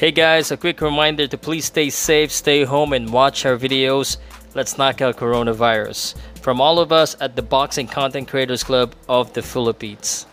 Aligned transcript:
Hey 0.00 0.16
guys, 0.16 0.48
a 0.50 0.56
quick 0.56 0.80
reminder 0.80 1.28
to 1.28 1.36
please 1.36 1.66
stay 1.66 1.90
safe, 1.92 2.32
stay 2.32 2.64
home, 2.64 2.96
and 2.96 3.12
watch 3.12 3.44
our 3.44 3.60
videos. 3.60 4.16
Let's 4.56 4.80
knock 4.80 5.04
out 5.04 5.20
coronavirus. 5.20 6.16
From 6.40 6.56
all 6.56 6.80
of 6.80 6.88
us 6.88 7.20
at 7.20 7.36
the 7.36 7.44
Boxing 7.44 7.84
Content 7.84 8.24
Creators 8.24 8.64
Club 8.64 8.96
of 9.12 9.36
the 9.36 9.44
Philippines. 9.44 10.24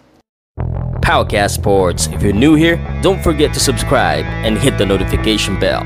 Powercast 1.03 1.59
Sports. 1.59 2.07
If 2.15 2.23
you're 2.23 2.31
new 2.31 2.55
here, 2.55 2.79
don't 3.03 3.19
forget 3.19 3.51
to 3.55 3.59
subscribe 3.59 4.23
and 4.47 4.57
hit 4.57 4.77
the 4.77 4.85
notification 4.85 5.59
bell. 5.59 5.83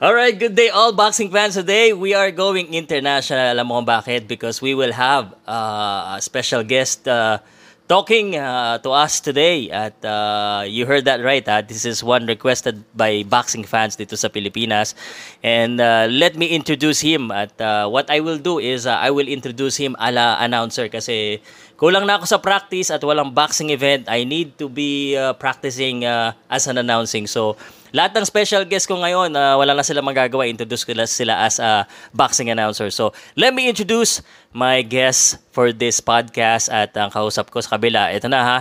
All 0.00 0.14
right, 0.16 0.32
good 0.32 0.56
day 0.56 0.70
all 0.72 0.96
boxing 0.96 1.28
fans. 1.28 1.60
Today 1.60 1.92
we 1.92 2.16
are 2.16 2.32
going 2.32 2.72
international. 2.72 3.52
Alam 3.52 3.68
mo 3.68 3.84
bakit? 3.84 4.24
Because 4.24 4.64
we 4.64 4.72
will 4.72 4.96
have 4.96 5.36
uh, 5.44 6.16
a 6.16 6.24
special 6.24 6.64
guest 6.64 7.04
uh, 7.04 7.44
talking 7.90 8.38
uh, 8.38 8.78
to 8.78 8.94
us 8.94 9.18
today. 9.18 9.66
At 9.66 9.98
uh, 10.06 10.62
you 10.62 10.86
heard 10.86 11.10
that 11.10 11.26
right. 11.26 11.42
Ha? 11.42 11.66
This 11.66 11.82
is 11.82 12.06
one 12.06 12.30
requested 12.30 12.86
by 12.94 13.26
boxing 13.26 13.66
fans 13.66 13.98
dito 13.98 14.14
sa 14.14 14.30
Pilipinas. 14.30 14.94
And 15.42 15.82
uh, 15.82 16.06
let 16.06 16.38
me 16.38 16.54
introduce 16.54 17.02
him. 17.02 17.34
At 17.34 17.50
uh, 17.58 17.90
what 17.90 18.06
I 18.06 18.22
will 18.22 18.38
do 18.38 18.62
is 18.62 18.86
uh, 18.86 18.94
I 18.94 19.10
will 19.10 19.26
introduce 19.26 19.74
him 19.74 19.98
ala 19.98 20.38
announcer 20.38 20.86
kasi 20.86 21.42
kulang 21.74 22.06
na 22.06 22.22
ako 22.22 22.30
sa 22.30 22.38
practice 22.38 22.94
at 22.94 23.02
walang 23.02 23.34
boxing 23.34 23.74
event. 23.74 24.06
I 24.06 24.22
need 24.22 24.54
to 24.62 24.70
be 24.70 25.18
uh, 25.18 25.34
practicing 25.34 26.06
uh, 26.06 26.38
as 26.46 26.70
an 26.70 26.78
announcing. 26.78 27.26
So 27.26 27.58
lahat 27.90 28.14
ng 28.14 28.24
special 28.26 28.62
guest 28.66 28.86
ko 28.86 28.98
ngayon, 28.98 29.34
uh, 29.34 29.58
wala 29.58 29.74
na 29.74 29.82
sila 29.82 30.02
magagawa. 30.02 30.46
Introduce 30.46 30.86
ko 30.86 30.94
sila 31.04 31.46
as 31.46 31.58
a 31.58 31.86
boxing 32.14 32.50
announcer. 32.50 32.90
So, 32.90 33.12
let 33.34 33.54
me 33.54 33.68
introduce 33.68 34.22
my 34.54 34.82
guest 34.82 35.38
for 35.50 35.74
this 35.74 35.98
podcast 35.98 36.70
at 36.70 36.94
ang 36.96 37.10
kausap 37.10 37.50
ko 37.50 37.58
sa 37.60 37.78
kabila. 37.78 38.14
Ito 38.14 38.30
na 38.30 38.42
ha. 38.42 38.58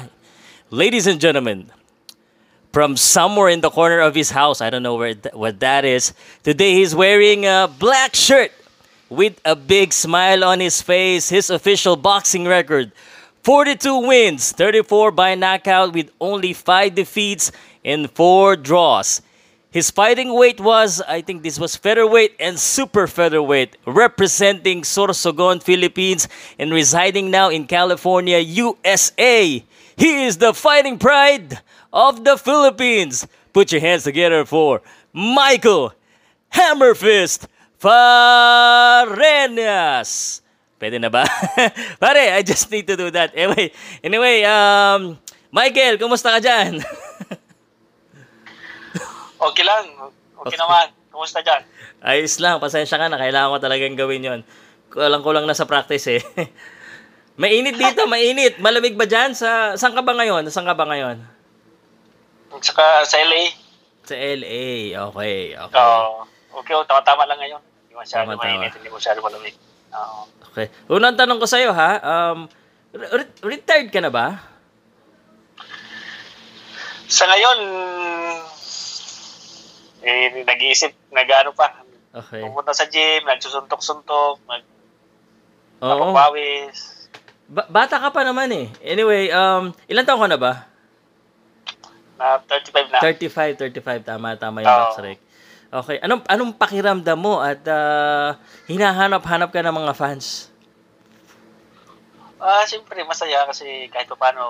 Ladies 0.69 1.09
and 1.09 1.17
gentlemen, 1.17 1.69
from 2.71 2.97
somewhere 2.97 3.49
in 3.49 3.61
the 3.61 3.69
corner 3.69 3.99
of 3.99 4.13
his 4.13 4.29
house, 4.29 4.61
I 4.61 4.69
don't 4.69 4.83
know 4.83 4.95
where 4.95 5.13
th- 5.17 5.33
what 5.33 5.59
that 5.59 5.85
is, 5.85 6.13
today 6.43 6.77
he's 6.77 6.93
wearing 6.93 7.45
a 7.45 7.65
black 7.65 8.13
shirt 8.13 8.53
with 9.09 9.41
a 9.43 9.55
big 9.55 9.91
smile 9.93 10.43
on 10.43 10.59
his 10.59 10.81
face. 10.81 11.29
His 11.29 11.49
official 11.49 11.95
boxing 11.95 12.45
record 12.45 12.91
42 13.43 14.07
wins, 14.07 14.51
34 14.51 15.11
by 15.11 15.33
knockout 15.33 15.93
with 15.93 16.11
only 16.19 16.53
5 16.53 16.93
defeats 16.93 17.51
and 17.83 18.09
4 18.11 18.55
draws. 18.55 19.21
His 19.71 19.91
fighting 19.91 20.33
weight 20.33 20.59
was, 20.59 20.99
I 21.07 21.21
think 21.21 21.43
this 21.43 21.59
was 21.59 21.75
featherweight 21.75 22.33
and 22.39 22.57
super 22.57 23.05
featherweight, 23.05 23.77
representing 23.85 24.81
Sorsogon, 24.81 25.61
Philippines, 25.61 26.27
and 26.57 26.73
residing 26.73 27.29
now 27.29 27.49
in 27.49 27.67
California, 27.67 28.39
USA. 28.39 29.63
He 29.95 30.25
is 30.25 30.37
the 30.37 30.55
fighting 30.55 30.97
pride 30.97 31.59
of 31.93 32.23
the 32.23 32.35
Philippines. 32.37 33.27
Put 33.53 33.71
your 33.71 33.81
hands 33.81 34.05
together 34.05 34.43
for 34.43 34.81
Michael 35.13 35.93
Hammerfist 36.51 37.45
Farenas. 37.77 39.21
Pwede 40.81 40.97
na 40.99 41.09
ba? 41.09 41.29
Pare, 42.01 42.33
I 42.33 42.41
just 42.41 42.71
need 42.71 42.87
to 42.87 42.97
do 42.97 43.11
that. 43.11 43.33
Anyway, 43.35 43.71
anyway, 44.01 44.41
um, 44.49 45.19
Michael, 45.51 45.97
kumusta 46.01 46.31
ka 46.33 46.41
dyan? 46.41 46.81
okay 49.39 49.63
lang. 49.63 49.85
Okay, 50.39 50.55
naman. 50.55 50.87
Kumusta 51.09 51.43
dyan? 51.43 51.61
Ayos 51.99 52.39
lang. 52.39 52.61
Pasensya 52.63 52.95
ka 52.95 53.11
na. 53.11 53.19
Kailangan 53.19 53.51
ko 53.55 53.57
talagang 53.59 53.97
gawin 53.99 54.23
yon. 54.23 54.41
Kulang-kulang 54.89 55.43
na 55.43 55.57
sa 55.57 55.67
practice 55.67 56.07
eh. 56.07 56.21
mainit 57.41 57.75
dito, 57.75 58.07
mainit. 58.11 58.59
Malamig 58.59 58.95
ba 58.95 59.03
dyan? 59.03 59.35
Sa, 59.35 59.75
saan 59.75 59.91
ka 59.91 60.01
ba 60.03 60.15
ngayon? 60.15 60.47
Saan 60.47 60.67
ka 60.67 60.75
ba 60.75 60.87
ngayon? 60.87 61.19
Saka 62.63 63.03
sa 63.03 63.19
LA. 63.19 63.53
Sa 64.07 64.15
LA. 64.15 64.95
Okay, 65.11 65.53
okay. 65.53 65.77
Oo. 65.77 66.25
okay, 66.59 66.73
oh, 66.73 66.85
tama-tama 66.87 67.27
lang 67.27 67.39
ngayon. 67.39 67.61
Hindi 67.85 67.93
masyado 67.93 68.25
Tama-tama. 68.31 68.43
mainit, 68.47 68.71
hindi 68.79 68.89
masyado 68.89 69.19
malamig. 69.21 69.55
Oo. 69.93 70.21
Okay. 70.49 70.67
Unang 70.89 71.13
tanong 71.13 71.37
ko 71.37 71.45
sa'yo 71.45 71.69
ha, 71.71 72.01
um, 72.01 72.49
re- 72.95 73.37
retired 73.45 73.93
ka 73.93 74.01
na 74.01 74.09
ba? 74.09 74.41
Sa 77.09 77.25
ngayon, 77.25 77.59
eh, 80.03 80.43
nag-iisip, 80.43 81.11
nag-ano 81.11 81.51
pa. 81.51 81.83
Okay. 82.09 82.41
Pupunta 82.41 82.73
sa 82.73 82.89
gym, 82.89 83.25
nagsusuntok-suntok, 83.27 84.41
nag 84.49 84.63
Oo. 85.79 85.89
napapawis. 85.89 87.07
Ba- 87.49 87.69
bata 87.69 87.97
ka 87.97 88.09
pa 88.09 88.21
naman 88.25 88.49
eh. 88.53 88.67
Anyway, 88.81 89.29
um, 89.33 89.73
ilan 89.89 90.05
taon 90.05 90.21
ka 90.21 90.29
na 90.29 90.39
ba? 90.39 90.53
Na 92.19 92.37
35 92.45 92.91
na. 92.91 92.99
35, 92.99 93.57
35. 93.79 94.03
Tama, 94.03 94.35
tama 94.35 94.61
yung 94.61 94.69
Oo. 94.69 94.79
box 94.89 94.93
rec. 95.01 95.19
Okay. 95.69 96.01
Anong, 96.01 96.25
anong 96.25 96.57
pakiramdam 96.57 97.19
mo 97.21 97.37
at 97.45 97.61
ah, 97.69 98.41
hinahanap-hanap 98.65 99.53
ka 99.53 99.61
ng 99.61 99.75
mga 99.85 99.93
fans? 99.93 100.49
Ah, 102.41 102.65
siyempre 102.65 103.05
masaya 103.05 103.45
kasi 103.45 103.85
kahit 103.93 104.09
pa 104.09 104.15
paano 104.17 104.43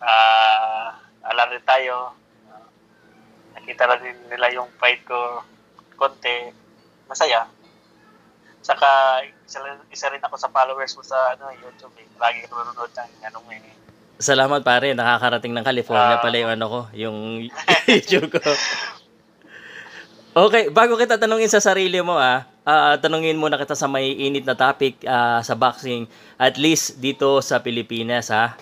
ah 0.00 0.96
alam 1.28 1.46
rin 1.52 1.64
tayo. 1.66 2.14
Nakita 3.68 3.84
na 3.84 4.00
din 4.00 4.16
nila 4.32 4.48
yung 4.56 4.64
fight 4.80 5.04
ko 5.04 5.44
konti. 6.00 6.48
Masaya. 7.04 7.44
Saka 8.64 9.20
isa, 9.44 9.60
isa 9.92 10.08
rin 10.08 10.24
ako 10.24 10.40
sa 10.40 10.48
followers 10.48 10.96
mo 10.96 11.04
sa 11.04 11.36
ano, 11.36 11.52
YouTube 11.52 11.92
eh. 12.00 12.08
Lagi 12.16 12.48
ko 12.48 12.56
nanonood 12.56 12.88
ng 12.88 13.28
ano 13.28 13.44
mo 13.44 13.52
eh. 13.52 13.60
Salamat 14.16 14.64
pare, 14.64 14.96
nakakarating 14.96 15.52
ng 15.52 15.68
California 15.68 16.16
Ah. 16.16 16.24
pala 16.24 16.40
yung 16.40 16.52
ano 16.56 16.64
ko, 16.64 16.80
yung 16.96 17.16
YouTube 17.92 18.40
ko. 18.40 18.40
Okay, 20.32 20.72
bago 20.72 20.96
kita 20.96 21.20
tanungin 21.20 21.52
sa 21.52 21.60
sarili 21.60 22.00
mo 22.00 22.16
ah, 22.16 22.48
ah, 22.64 22.96
tanungin 22.96 23.36
muna 23.36 23.60
kita 23.60 23.76
sa 23.76 23.84
may 23.84 24.16
init 24.16 24.48
na 24.48 24.56
topic 24.56 25.04
ah, 25.04 25.44
sa 25.44 25.52
boxing, 25.52 26.08
at 26.40 26.56
least 26.56 27.04
dito 27.04 27.44
sa 27.44 27.60
Pilipinas 27.60 28.32
ha. 28.32 28.56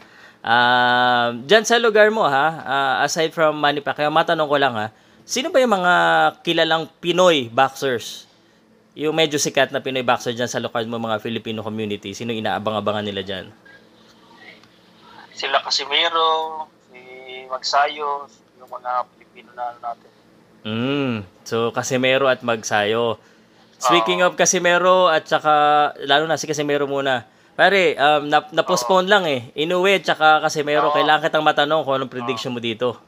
Ah, 0.47 1.35
Diyan 1.35 1.67
sa 1.67 1.83
lugar 1.83 2.07
mo 2.15 2.23
ha, 2.23 2.47
ah, 2.63 2.95
aside 3.03 3.35
from 3.35 3.59
Manny 3.59 3.83
Pacquiao, 3.83 4.15
matanong 4.15 4.47
ko 4.47 4.57
lang 4.63 4.79
ha, 4.79 4.95
sino 5.27 5.51
ba 5.51 5.59
yung 5.59 5.75
mga 5.75 5.95
kilalang 6.47 6.87
Pinoy 7.03 7.51
boxers? 7.51 8.31
Yung 8.95 9.19
medyo 9.19 9.43
sikat 9.43 9.75
na 9.75 9.83
Pinoy 9.83 10.07
boxer 10.07 10.39
dyan 10.39 10.47
sa 10.47 10.63
lokal 10.63 10.87
mo 10.87 11.03
mga 11.03 11.19
Filipino 11.19 11.67
community, 11.67 12.15
sino 12.15 12.31
inaabang-abangan 12.31 13.03
nila 13.03 13.27
dyan? 13.27 13.51
Sila 15.35 15.59
Casimiro, 15.67 16.71
si 16.95 17.03
Magsayo, 17.51 18.31
yung 18.63 18.71
mga 18.71 19.03
Pilipino 19.19 19.51
na 19.51 19.75
ano 19.75 19.79
natin. 19.83 20.11
Mm. 20.67 21.15
So, 21.43 21.75
Casimero 21.75 22.31
at 22.31 22.47
Magsayo. 22.47 23.19
Speaking 23.77 24.23
of 24.23 24.39
Casimero 24.39 25.11
at 25.11 25.27
saka, 25.29 25.93
lalo 26.07 26.25
na 26.25 26.39
si 26.39 26.49
Casimero 26.49 26.89
muna. 26.89 27.29
Pare, 27.57 27.97
um, 27.97 28.29
na, 28.29 28.45
na-postpone 28.53 29.09
lang 29.09 29.25
eh. 29.25 29.49
Inuwi 29.57 29.97
at 29.97 30.05
saka 30.05 30.45
Casimero. 30.45 30.93
Oo. 30.93 30.97
Kailangan 30.97 31.25
kitang 31.25 31.41
matanong 31.41 31.89
kung 31.89 31.97
anong 31.97 32.13
prediction 32.13 32.53
mo 32.53 32.61
dito. 32.61 33.01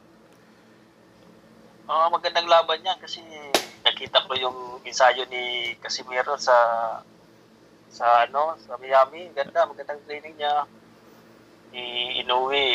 Ah, 1.85 2.09
magandang 2.09 2.49
laban 2.49 2.81
yan 2.81 2.97
kasi 2.97 3.21
nakita 3.85 4.25
ko 4.25 4.33
yung 4.33 4.57
ensayo 4.81 5.21
ni 5.29 5.73
Casimiro 5.77 6.33
sa 6.41 6.57
sa 7.93 8.25
ano, 8.25 8.57
sa 8.57 8.73
Miami. 8.81 9.29
Ganda, 9.37 9.69
magandang 9.69 10.01
training 10.09 10.33
niya. 10.33 10.65
I 11.69 12.25
Inoue, 12.25 12.65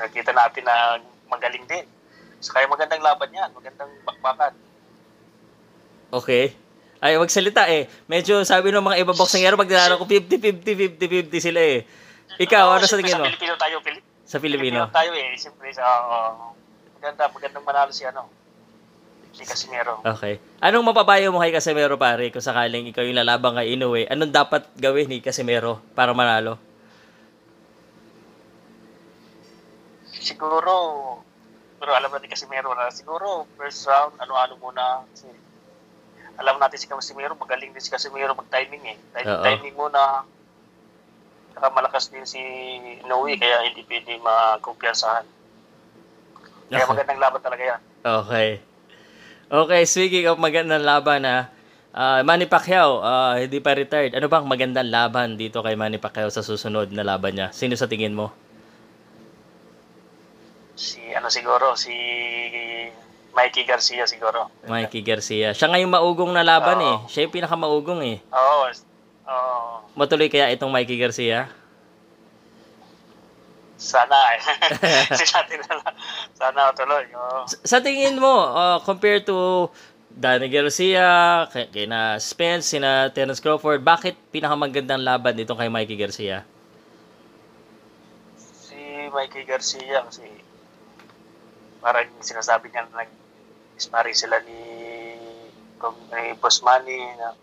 nakita 0.00 0.32
natin 0.32 0.64
na 0.64 0.96
magaling 1.28 1.68
din. 1.68 1.84
So, 2.40 2.56
kaya 2.56 2.64
magandang 2.64 3.04
laban 3.04 3.36
yan, 3.36 3.52
magandang 3.52 3.92
bakbakan. 4.08 4.56
Okay. 6.08 6.56
Ay, 6.98 7.20
wag 7.20 7.28
salita 7.28 7.68
eh. 7.68 7.86
Medyo 8.08 8.40
sabi 8.42 8.72
ng 8.72 8.80
mga 8.82 9.00
iba 9.04 9.12
boxingero, 9.12 9.54
pag 9.54 9.68
dinalo 9.68 10.00
ko 10.00 10.08
50-50, 10.08 10.96
50-50 11.30 11.46
sila 11.46 11.60
eh. 11.60 11.84
Ikaw, 12.36 12.66
ano 12.72 12.84
sa 12.84 12.96
tingin 12.96 13.16
mo? 13.16 13.24
Sa 13.24 13.30
Pilipino 13.30 13.54
tayo, 13.56 13.76
Pili- 13.80 14.04
Sa 14.26 14.36
Filipino. 14.40 14.80
tayo 14.90 15.12
eh. 15.12 15.36
Siyempre, 15.36 15.68
sa, 15.70 15.84
oo. 15.84 16.56
maganda, 16.98 17.28
magandang 17.30 17.64
manalo 17.64 17.92
si 17.92 18.02
ano, 18.02 18.26
si 19.30 19.44
Casimiro. 19.44 20.00
Okay. 20.02 20.40
Anong 20.58 20.88
mapapayo 20.88 21.28
mo 21.28 21.38
kay 21.38 21.52
Casimero 21.52 22.00
pare 22.00 22.32
kung 22.32 22.40
sakaling 22.40 22.88
ikaw 22.88 23.04
yung 23.04 23.20
lalabang 23.20 23.54
kay 23.54 23.76
Inoue? 23.76 24.08
Anong 24.08 24.32
dapat 24.32 24.64
gawin 24.74 25.06
ni 25.06 25.20
Casimero 25.20 25.84
para 25.92 26.16
manalo? 26.16 26.56
Siguro, 30.10 30.72
pero 31.78 31.90
alam 31.94 32.10
natin 32.10 32.26
kasi 32.26 32.48
meron 32.48 32.74
na 32.74 32.90
siguro 32.90 33.46
first 33.54 33.86
round, 33.86 34.16
ano-ano 34.18 34.58
muna. 34.58 35.04
Alam 36.36 36.60
natin 36.60 36.78
si 36.78 36.86
Casimiro, 36.86 37.32
magaling 37.36 37.72
din 37.72 37.82
si 37.82 37.88
Casimiro 37.88 38.36
mag-timing 38.36 38.84
eh. 38.92 38.96
Timing, 39.16 39.32
Oo. 39.32 39.44
timing 39.44 39.76
muna. 39.76 40.24
Saka 41.56 41.66
malakas 41.72 42.12
din 42.12 42.28
si 42.28 42.40
Noe, 43.08 43.32
kaya 43.40 43.64
hindi 43.64 43.80
pwede 43.88 44.20
makumpiyansahan. 44.20 45.24
Kaya 46.68 46.84
Okay. 46.84 46.90
magandang 46.92 47.20
laban 47.22 47.40
talaga 47.40 47.62
yan. 47.64 47.80
Okay. 48.04 48.48
Okay, 49.46 49.82
speaking 49.86 50.26
of 50.26 50.36
magandang 50.36 50.82
laban 50.82 51.22
ha, 51.24 51.48
ah, 51.94 52.20
Manny 52.26 52.44
Pacquiao, 52.44 53.00
ah, 53.00 53.40
hindi 53.40 53.62
pa 53.62 53.72
retired. 53.72 54.12
Ano 54.12 54.28
bang 54.28 54.44
magandang 54.44 54.90
laban 54.90 55.40
dito 55.40 55.64
kay 55.64 55.78
Manny 55.78 55.96
Pacquiao 55.96 56.28
sa 56.28 56.44
susunod 56.44 56.92
na 56.92 57.06
laban 57.06 57.38
niya? 57.38 57.48
Sino 57.54 57.78
sa 57.78 57.88
tingin 57.88 58.12
mo? 58.12 58.34
si 60.76 61.00
ano 61.16 61.32
siguro, 61.32 61.72
si 61.74 61.96
Mikey 63.36 63.68
Garcia 63.68 64.08
siguro. 64.08 64.48
Mikey 64.64 65.04
Garcia. 65.04 65.52
Siya 65.52 65.68
ngayon 65.68 65.92
maugong 65.92 66.32
na 66.32 66.40
laban 66.40 66.80
Oo. 66.80 66.88
eh. 66.88 66.96
Siya 67.06 67.28
yung 67.28 67.34
pinakamaugong 67.36 68.00
eh. 68.02 68.18
Oo. 68.32 68.64
Oo. 69.28 69.84
Matuloy 69.92 70.32
kaya 70.32 70.48
itong 70.50 70.72
Mikey 70.72 70.96
Garcia? 70.96 71.52
Sana 73.76 74.16
eh. 74.32 74.40
Sana 76.40 76.72
tuloy. 76.72 77.04
Oo. 77.12 77.44
Sa- 77.44 77.60
Sa 77.62 77.78
tingin 77.78 78.16
mo, 78.16 78.32
uh, 78.48 78.80
compared 78.80 79.28
to 79.28 79.68
Danny 80.08 80.48
Garcia, 80.48 81.44
kay, 81.52 81.68
kay 81.68 81.84
na 81.84 82.16
Spence, 82.16 82.72
sina 82.72 83.12
Terence 83.12 83.36
Crawford, 83.36 83.84
bakit 83.84 84.16
pinakamagandang 84.32 85.04
laban 85.04 85.36
dito 85.36 85.52
kay 85.52 85.68
Mikey 85.68 85.92
Garcia? 85.92 86.40
Si 88.40 88.80
Mikey 89.12 89.44
Garcia 89.44 90.08
kasi 90.08 90.24
parang 91.84 92.08
sinasabi 92.18 92.72
niya 92.72 92.88
na 92.88 93.04
nag-sparring 93.76 94.16
sila 94.16 94.40
ni 94.48 94.56
ni 96.16 96.32
Boss 96.40 96.64
Manny 96.64 96.96
na 97.20 97.36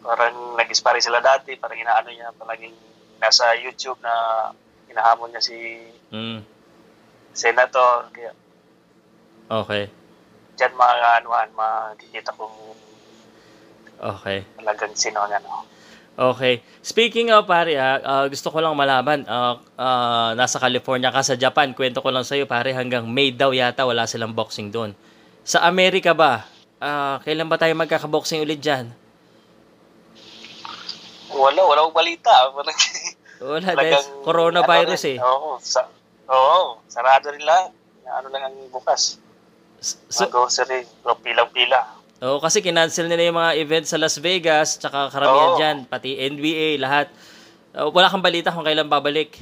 parang 0.00 0.56
nag-sparring 0.56 1.04
sila 1.04 1.20
dati, 1.20 1.52
parang 1.60 1.76
inaano 1.76 2.08
niya 2.08 2.32
palaging 2.40 2.72
nasa 3.20 3.52
YouTube 3.60 4.00
na 4.00 4.48
hinahamon 4.88 5.28
niya 5.36 5.44
si 5.44 5.56
Mm. 6.08 6.40
Senator. 7.36 8.08
Kaya 8.10 8.32
Okay. 9.52 9.92
dyan 10.56 10.72
mga 10.72 11.20
anuhan, 11.20 11.52
makikita 11.52 12.32
kung 12.32 12.72
Okay. 14.00 14.48
talagang 14.56 14.96
sino 14.96 15.28
niya. 15.28 15.44
Okay. 16.18 16.60
Speaking 16.82 17.30
of, 17.32 17.46
pare, 17.46 17.76
ah, 17.78 17.98
ah, 18.02 18.24
gusto 18.26 18.50
ko 18.50 18.58
lang 18.60 18.74
malaman, 18.76 19.24
ah, 19.30 19.56
ah, 19.78 20.30
nasa 20.36 20.60
California 20.60 21.08
ka 21.08 21.22
sa 21.24 21.38
Japan, 21.38 21.72
kwento 21.72 22.02
ko 22.02 22.10
lang 22.12 22.26
sa'yo, 22.26 22.44
pare, 22.44 22.74
hanggang 22.74 23.06
May 23.08 23.32
daw 23.32 23.54
yata 23.54 23.86
wala 23.86 24.04
silang 24.04 24.34
boxing 24.36 24.68
doon. 24.68 24.92
Sa 25.46 25.64
Amerika 25.64 26.12
ba, 26.12 26.44
ah, 26.82 27.22
kailan 27.24 27.48
ba 27.48 27.56
tayo 27.56 27.72
magkakaboxing 27.78 28.42
ulit 28.44 28.60
dyan? 28.60 28.92
Wala, 31.30 31.62
wala 31.62 31.78
akong 31.86 31.96
balita. 31.96 32.32
Parang 32.52 32.78
Wala, 33.40 33.72
dahil 33.72 33.96
talagang, 33.96 34.06
coronavirus 34.26 35.00
ano 35.00 35.08
eh. 35.08 35.16
rin, 35.16 35.24
Oo, 35.24 35.50
sa, 35.64 35.80
oo, 36.28 36.84
sarado 36.84 37.32
rin 37.32 37.40
lahat. 37.40 37.72
Ano 38.10 38.28
lang 38.28 38.52
ang 38.52 38.56
bukas. 38.68 39.16
So, 39.80 40.28
Mga 40.28 40.28
grocery, 40.28 40.80
o 41.08 41.16
pilang-pila. 41.16 41.99
Oo, 42.20 42.36
kasi 42.36 42.60
kinancel 42.60 43.08
nila 43.08 43.32
yung 43.32 43.40
mga 43.40 43.52
events 43.56 43.96
sa 43.96 43.96
Las 43.96 44.20
Vegas, 44.20 44.76
tsaka 44.76 45.08
karamihan 45.08 45.50
Oo. 45.56 45.56
dyan, 45.56 45.76
pati 45.88 46.20
NBA, 46.20 46.76
lahat. 46.76 47.08
Uh, 47.72 47.88
wala 47.88 48.12
kang 48.12 48.20
balita 48.20 48.52
kung 48.52 48.60
kailan 48.60 48.92
babalik. 48.92 49.40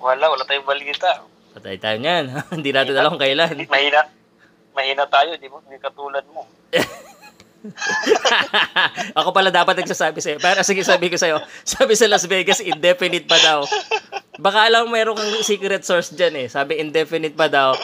Wala, 0.00 0.32
wala 0.32 0.48
tayong 0.48 0.64
balita. 0.64 1.20
Patay 1.52 1.76
tayo 1.76 2.00
niyan. 2.00 2.32
Hindi 2.56 2.72
natin 2.72 2.96
alam 2.96 3.12
kung 3.12 3.20
kailan. 3.20 3.52
Mahina, 3.68 4.08
mahina 4.72 5.04
tayo, 5.04 5.36
di 5.36 5.44
mo, 5.52 5.60
hindi 5.60 5.76
katulad 5.76 6.24
mo. 6.32 6.48
Ako 9.20 9.36
pala 9.36 9.52
dapat 9.52 9.76
nagsasabi 9.84 10.24
sa'yo. 10.24 10.40
Pero 10.40 10.64
sige, 10.64 10.80
sabi 10.80 11.12
ko 11.12 11.20
sa'yo, 11.20 11.44
sabi 11.68 12.00
sa 12.00 12.08
Las 12.08 12.24
Vegas, 12.24 12.64
indefinite 12.64 13.28
pa 13.28 13.36
daw. 13.36 13.68
Baka 14.40 14.72
lang 14.72 14.88
meron 14.88 15.20
kang 15.20 15.28
secret 15.44 15.84
source 15.84 16.16
dyan 16.16 16.32
eh. 16.32 16.48
Sabi 16.48 16.80
indefinite 16.80 17.36
pa 17.36 17.52
daw. 17.52 17.76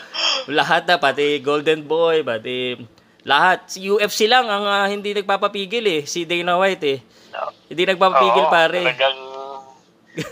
Lahat 0.49 0.89
na, 0.89 0.97
pati 0.97 1.45
Golden 1.45 1.85
Boy, 1.85 2.25
pati 2.25 2.81
lahat. 3.27 3.67
Si 3.67 3.83
UFC 3.83 4.31
lang 4.31 4.47
ang 4.47 4.65
ah, 4.65 4.87
hindi 4.87 5.11
nagpapapigil 5.11 5.83
eh. 5.83 6.01
Si 6.07 6.23
Dana 6.23 6.55
White 6.55 6.85
eh. 6.87 6.99
No. 7.35 7.51
Hindi 7.67 7.83
nagpapapigil 7.85 8.47
Oo, 8.47 8.53
pare. 8.55 8.81
Talagang 8.87 9.19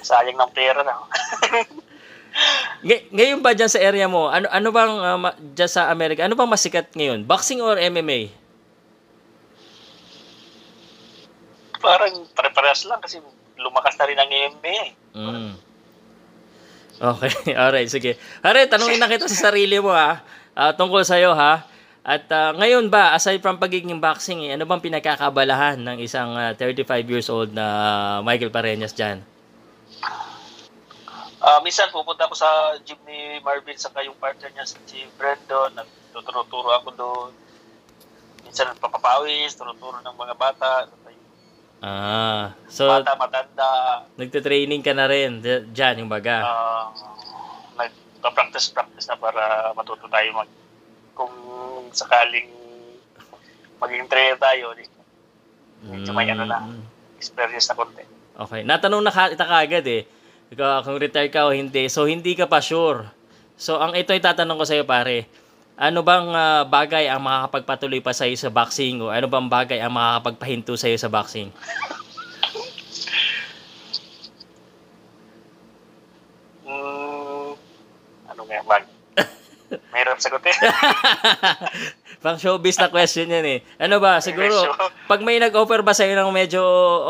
sayang 0.01 0.39
ng 0.39 0.53
pera 0.55 0.81
na. 0.81 0.95
Ngay- 2.87 3.15
ngayon 3.15 3.39
ba 3.39 3.55
dyan 3.55 3.71
sa 3.71 3.79
area 3.79 4.11
mo, 4.11 4.27
ano 4.27 4.51
ano 4.51 4.69
bang 4.71 4.93
uh, 4.93 5.19
ma- 5.19 5.39
dyan 5.39 5.71
sa 5.71 5.87
Amerika, 5.87 6.27
ano 6.27 6.35
bang 6.35 6.51
masikat 6.51 6.91
ngayon? 6.91 7.23
Boxing 7.23 7.63
or 7.63 7.79
MMA? 7.79 8.27
Parang 11.79 12.27
pare-parehas 12.35 12.89
lang 12.89 12.99
kasi 12.99 13.21
lumakas 13.55 13.95
na 13.95 14.05
rin 14.09 14.19
ang 14.19 14.31
MMA. 14.31 14.79
Mm. 15.15 15.53
Okay, 16.95 17.33
alright, 17.63 17.87
sige. 17.87 18.19
Alright, 18.41 18.67
tanungin 18.67 18.99
na 18.99 19.07
kita 19.07 19.27
sa 19.27 19.51
sarili 19.51 19.79
mo 19.79 19.95
ha, 19.95 20.23
Ah, 20.55 20.71
tungkol 20.71 21.03
sa'yo 21.03 21.35
ha. 21.35 21.67
At 22.05 22.29
ah, 22.29 22.53
ngayon 22.53 22.93
ba, 22.93 23.17
aside 23.17 23.41
from 23.41 23.57
pagiging 23.57 23.97
boxing, 23.97 24.45
eh, 24.45 24.53
ano 24.53 24.69
bang 24.69 24.85
pinagkakabalahan 24.85 25.81
ng 25.81 25.99
isang 26.05 26.37
ah, 26.37 26.53
35 26.53 26.85
years 27.09 27.29
old 27.33 27.57
na 27.57 28.21
Michael 28.21 28.53
Pareñas 28.53 28.93
dyan? 28.93 29.25
Ah, 31.41 31.61
minsan 31.65 31.89
pupunta 31.89 32.29
ako 32.29 32.37
sa 32.37 32.77
gym 32.85 33.01
ni 33.09 33.41
Marvin 33.41 33.77
sa 33.81 33.89
yung 34.05 34.17
partner 34.21 34.53
niya 34.53 34.69
si 34.69 35.09
Brandon, 35.17 35.73
nagtuturo-turo 35.73 36.77
ako 36.77 36.89
doon. 36.93 37.31
Minsan 38.45 38.77
papapawis, 38.77 39.57
turo-turo 39.57 40.05
ng 40.05 40.17
mga 40.17 40.35
bata, 40.37 40.85
Ah, 41.85 42.57
so 42.65 42.89
bata, 42.89 43.13
matanda, 43.13 43.69
nagte-training 44.17 44.81
ka 44.81 44.97
na 44.97 45.05
rin 45.05 45.45
d- 45.45 45.69
dyan, 45.69 46.01
yung 46.01 46.09
baga. 46.09 46.41
uh, 46.41 46.89
nagpa-practice-practice 47.77 49.05
na 49.13 49.21
para 49.21 49.69
matuto 49.77 50.09
tayo 50.09 50.33
mag 50.33 50.49
kung 51.13 51.29
sakaling 51.95 52.51
maging 53.79 54.05
trainer 54.11 54.39
tayo, 54.39 54.75
medyo 55.85 56.11
may 56.13 56.29
ano 56.31 56.45
na, 56.49 56.59
Mm. 56.65 56.83
experience 57.21 57.69
na 57.69 57.77
konti. 57.77 58.05
Okay. 58.35 58.61
Natanong 58.67 59.05
na 59.05 59.13
ka, 59.15 59.31
kita 59.31 59.47
kaagad 59.47 59.87
eh. 59.87 60.03
Ikaw, 60.51 60.83
kung 60.83 60.99
retire 60.99 61.31
ka 61.31 61.47
o 61.47 61.55
hindi. 61.55 61.87
So, 61.87 62.07
hindi 62.11 62.35
ka 62.35 62.51
pa 62.51 62.59
sure. 62.59 63.09
So, 63.55 63.79
ang 63.79 63.95
ito 63.95 64.11
ay 64.11 64.21
tatanong 64.21 64.59
ko 64.59 64.65
sa 64.67 64.75
iyo, 64.75 64.85
pare. 64.85 65.31
Ano 65.75 66.07
bang 66.07 66.31
ah, 66.35 66.63
bagay 66.63 67.11
ang 67.11 67.23
makakapagpatuloy 67.23 67.99
pa 67.99 68.15
sa 68.15 68.27
iyo 68.31 68.39
sa 68.39 68.51
boxing 68.51 69.03
o 69.03 69.11
ano 69.11 69.27
bang 69.27 69.51
bagay 69.51 69.83
ang 69.83 69.91
makakapagpahinto 69.95 70.79
sa 70.79 70.87
iyo 70.87 70.99
sa 70.99 71.11
boxing? 71.11 71.51
Mm, 76.65 77.53
ano 78.25 78.41
nga, 78.49 78.59
mag... 78.65 78.85
Mahirap 80.15 80.23
sagutin. 80.23 80.55
Pang 82.23 82.39
showbiz 82.39 82.79
na 82.79 82.89
question 82.89 83.27
yan 83.27 83.45
eh. 83.45 83.59
Ano 83.83 83.99
ba, 83.99 84.23
siguro, 84.23 84.55
pag 85.11 85.21
may 85.27 85.43
nag-offer 85.43 85.83
ba 85.83 85.91
sa'yo 85.93 86.15
ng 86.15 86.31
medyo 86.31 86.63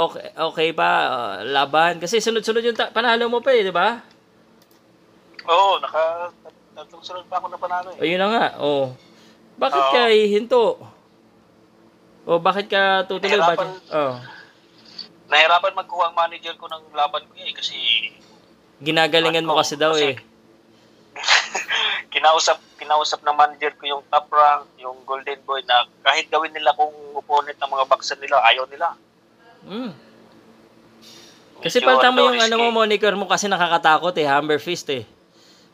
okay, 0.08 0.32
okay 0.32 0.68
pa, 0.72 0.88
ah, 0.88 1.34
laban? 1.44 2.00
Kasi 2.00 2.18
sunod-sunod 2.18 2.64
yung 2.64 2.74
ta- 2.74 2.90
panalo 2.90 3.28
mo 3.28 3.44
pa 3.44 3.52
eh, 3.52 3.62
di 3.62 3.70
ba? 3.70 4.00
Oo, 5.44 5.78
naka... 5.78 6.32
Tatlong 6.74 7.04
sunod 7.04 7.28
pa 7.30 7.38
ako 7.38 7.46
na 7.52 7.58
panalo 7.60 7.88
eh. 7.94 8.02
Ayun 8.02 8.18
na 8.18 8.28
nga, 8.32 8.46
oh. 8.58 8.96
Bakit 9.61 9.82
Oo. 9.84 9.92
ka 9.92 10.02
hinto? 10.11 10.64
O 12.25 12.40
bakit 12.40 12.73
ka 12.73 13.04
tutuloy? 13.06 13.37
Bakit? 13.37 13.54
Nahirapan. 13.61 13.68
Oh. 13.94 14.16
Nahirapan 15.28 15.73
magkuha 15.76 16.04
ang 16.11 16.16
manager 16.16 16.56
ko 16.56 16.66
ng 16.73 16.90
laban 16.96 17.23
ko 17.28 17.32
eh 17.37 17.52
kasi 17.52 17.76
Ginagalingan 18.82 19.46
mo 19.46 19.54
kasi 19.54 19.78
daw 19.78 19.94
eh. 19.94 20.18
kinausap 22.14 22.58
kinausap 22.76 23.23
ng 23.23 23.37
manager 23.37 23.73
ko 23.78 23.84
yung 23.87 24.02
top 24.11 24.26
rank, 24.30 24.66
yung 24.78 24.96
golden 25.06 25.40
boy 25.42 25.62
na 25.64 25.87
kahit 26.02 26.28
gawin 26.28 26.52
nila 26.52 26.75
kung 26.75 26.92
opponent 27.14 27.56
ng 27.56 27.70
mga 27.70 27.84
boxer 27.88 28.18
nila, 28.20 28.42
ayaw 28.44 28.64
nila. 28.68 28.88
Mm. 29.64 29.92
Kasi 31.64 31.80
Medyo, 31.80 31.88
palta 31.88 32.12
mo 32.12 32.28
yung 32.28 32.37
risky. 32.37 32.52
ano 32.52 32.56
mo, 32.61 32.68
moniker 32.84 33.14
mo 33.16 33.25
kasi 33.25 33.49
nakakatakot 33.49 34.12
eh, 34.20 34.28
Hammer 34.28 34.61
Fist 34.61 34.90
eh. 34.92 35.08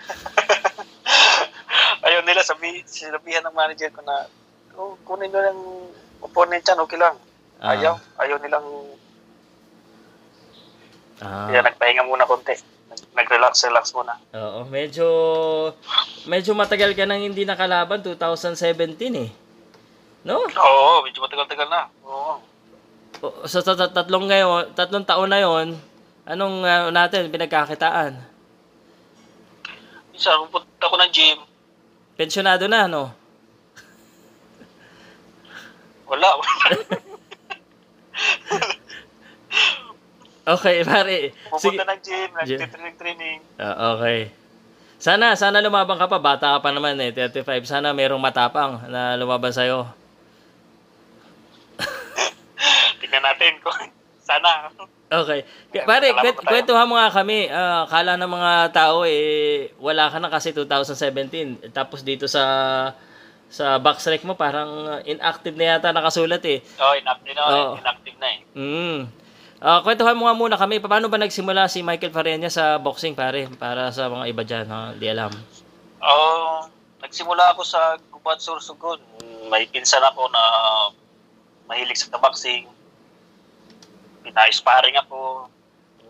ayaw 2.06 2.20
nila 2.22 2.46
sabi 2.46 2.80
sinabihan 2.86 3.44
ng 3.44 3.56
manager 3.56 3.90
ko 3.92 4.00
na 4.06 4.30
oh, 4.78 4.94
kunin 5.04 5.28
nyo 5.28 5.40
ng 5.50 5.60
opponent 6.22 6.62
yan, 6.62 6.78
okay 6.78 6.98
lang. 7.00 7.16
Ah. 7.60 7.74
Ayaw, 7.74 7.94
ayaw 8.22 8.38
nilang 8.40 8.64
Ah. 11.20 11.52
kaya 11.52 11.60
nagpahinga 11.60 12.08
muna 12.08 12.24
konti. 12.24 12.56
Nag- 13.10 13.26
Nag-relax, 13.26 13.66
relax 13.66 13.84
muna. 13.90 14.14
Oo, 14.32 14.64
medyo 14.64 15.06
medyo 16.24 16.54
matagal 16.54 16.94
ka 16.94 17.04
nang 17.04 17.18
hindi 17.18 17.42
nakalaban 17.42 17.98
2017 18.00 18.70
eh. 19.18 19.30
No? 20.22 20.46
Oo, 20.46 21.02
medyo 21.02 21.18
matagal-tagal 21.20 21.66
na. 21.66 21.90
Oo. 22.06 22.38
O, 23.20 23.44
Sa 23.44 23.60
tat- 23.60 23.76
tat- 23.76 23.92
tatlong 23.92 24.24
ngayon, 24.24 24.72
tatlong 24.72 25.04
taon 25.04 25.28
na 25.28 25.42
'yon, 25.42 25.74
anong 26.24 26.62
ah, 26.62 26.88
natin 26.88 27.28
pinagkakitaan? 27.28 28.14
Minsan, 30.12 30.46
pupunta 30.48 30.86
ko 30.86 30.96
ng 30.96 31.12
gym, 31.12 31.38
Pensyonado 32.16 32.68
na, 32.68 32.84
no? 32.86 33.10
wala. 36.06 36.26
Okay, 40.46 40.76
pare. 40.88 41.32
Sige. 41.60 41.78
Pupunta 41.78 41.84
ng 41.84 42.00
gym, 42.00 42.28
nagtitraining-training. 42.32 43.38
Ah, 43.60 43.94
okay. 43.96 44.32
Sana, 45.00 45.32
sana 45.32 45.64
lumabang 45.64 45.96
ka 45.96 46.08
pa. 46.08 46.20
Bata 46.20 46.56
ka 46.56 46.64
pa 46.64 46.70
naman 46.72 46.96
eh, 47.00 47.12
35. 47.12 47.64
Sana 47.64 47.96
merong 47.96 48.20
matapang 48.20 48.84
na 48.88 49.16
lumaban 49.16 49.52
sa'yo. 49.52 49.88
Tingnan 53.00 53.24
natin 53.24 53.56
kung 53.64 53.76
sana. 54.28 54.68
Okay. 55.10 55.42
Pare, 55.82 56.14
tayo. 56.14 56.38
kwentuhan 56.44 56.86
mo 56.86 56.94
nga 57.00 57.10
kami. 57.10 57.48
Ah, 57.50 57.88
kala 57.88 58.14
ng 58.14 58.30
mga 58.30 58.52
tao 58.70 59.02
eh 59.02 59.72
wala 59.82 60.06
ka 60.06 60.22
na 60.22 60.30
kasi 60.30 60.52
2017. 60.54 61.72
Tapos 61.74 62.04
dito 62.06 62.30
sa 62.30 62.44
sa 63.50 63.82
backstreak 63.82 64.22
mo 64.22 64.38
parang 64.38 65.02
inactive 65.02 65.58
na 65.58 65.74
yata 65.74 65.90
nakasulat 65.90 66.38
eh. 66.46 66.62
Oh, 66.78 66.94
inactive 66.94 67.34
na, 67.34 67.42
Oo. 67.42 67.74
inactive 67.82 68.16
na 68.22 68.28
eh. 68.30 68.38
Mm. 68.54 69.00
Ah, 69.60 69.84
kwentuhan 69.84 70.16
mo 70.16 70.24
nga 70.24 70.32
muna 70.32 70.56
kami. 70.56 70.80
Paano 70.80 71.12
ba 71.12 71.20
nagsimula 71.20 71.68
si 71.68 71.84
Michael 71.84 72.16
Farenya 72.16 72.48
sa 72.48 72.80
boxing 72.80 73.12
pare? 73.12 73.44
Para 73.60 73.92
sa 73.92 74.08
mga 74.08 74.24
iba 74.32 74.42
dyan, 74.42 74.66
ha? 74.72 74.96
Di 74.96 75.04
alam. 75.04 75.28
Oh, 76.00 76.64
nagsimula 77.04 77.52
ako 77.52 77.62
sa 77.68 78.00
Gubat 78.08 78.40
Sursugon. 78.40 78.96
May 79.52 79.68
pinsan 79.68 80.00
ako 80.00 80.32
na 80.32 80.42
mahilig 81.68 82.00
sa 82.00 82.16
boxing. 82.16 82.64
Pina-sparring 84.24 84.96
ako. 84.96 85.52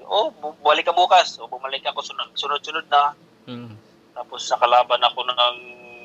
Oh, 0.06 0.30
bu- 0.30 0.54
balik 0.62 0.86
ka 0.86 0.94
bukas. 0.94 1.34
O 1.42 1.50
bumalik 1.50 1.82
ako 1.82 2.06
sunod, 2.06 2.30
sunod-sunod 2.38 2.86
na. 2.86 3.18
Mm. 3.50 3.74
Tapos 4.14 4.46
nakalaban 4.46 5.02
ako 5.02 5.26
ng 5.26 5.56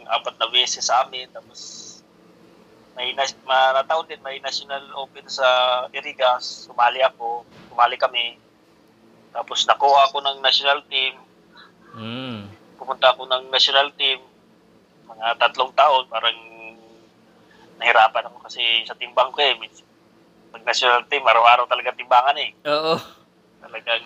apat 0.09 0.33
na 0.41 0.49
beses 0.49 0.89
sa 0.89 1.05
amin. 1.05 1.29
Tapos 1.29 1.94
may 2.95 3.11
nas- 3.11 3.37
ma- 3.43 3.75
nataon 3.75 4.07
din, 4.07 4.23
may 4.23 4.39
national 4.39 4.83
open 4.95 5.27
sa 5.27 5.45
Irigas. 5.91 6.67
Sumali 6.67 7.03
ako. 7.03 7.43
Sumali 7.71 7.99
kami. 7.99 8.39
Tapos 9.35 9.67
nakuha 9.67 10.07
ako 10.09 10.23
ng 10.23 10.37
national 10.39 10.79
team. 10.87 11.19
Mm. 11.95 12.51
pumunta 12.75 13.15
ako 13.15 13.23
ng 13.23 13.47
national 13.55 13.87
team 13.95 14.19
mga 15.07 15.39
tatlong 15.39 15.71
taon 15.71 16.03
parang 16.11 16.35
nahirapan 17.79 18.27
ako 18.27 18.43
kasi 18.43 18.83
sa 18.83 18.99
timbang 18.99 19.31
ko 19.31 19.39
eh 19.39 19.55
pag 20.51 20.63
national 20.67 21.07
team 21.07 21.23
araw-araw 21.23 21.63
talaga 21.71 21.95
timbangan 21.95 22.35
eh 22.35 22.51
Oo. 22.67 22.99
talagang 23.63 24.05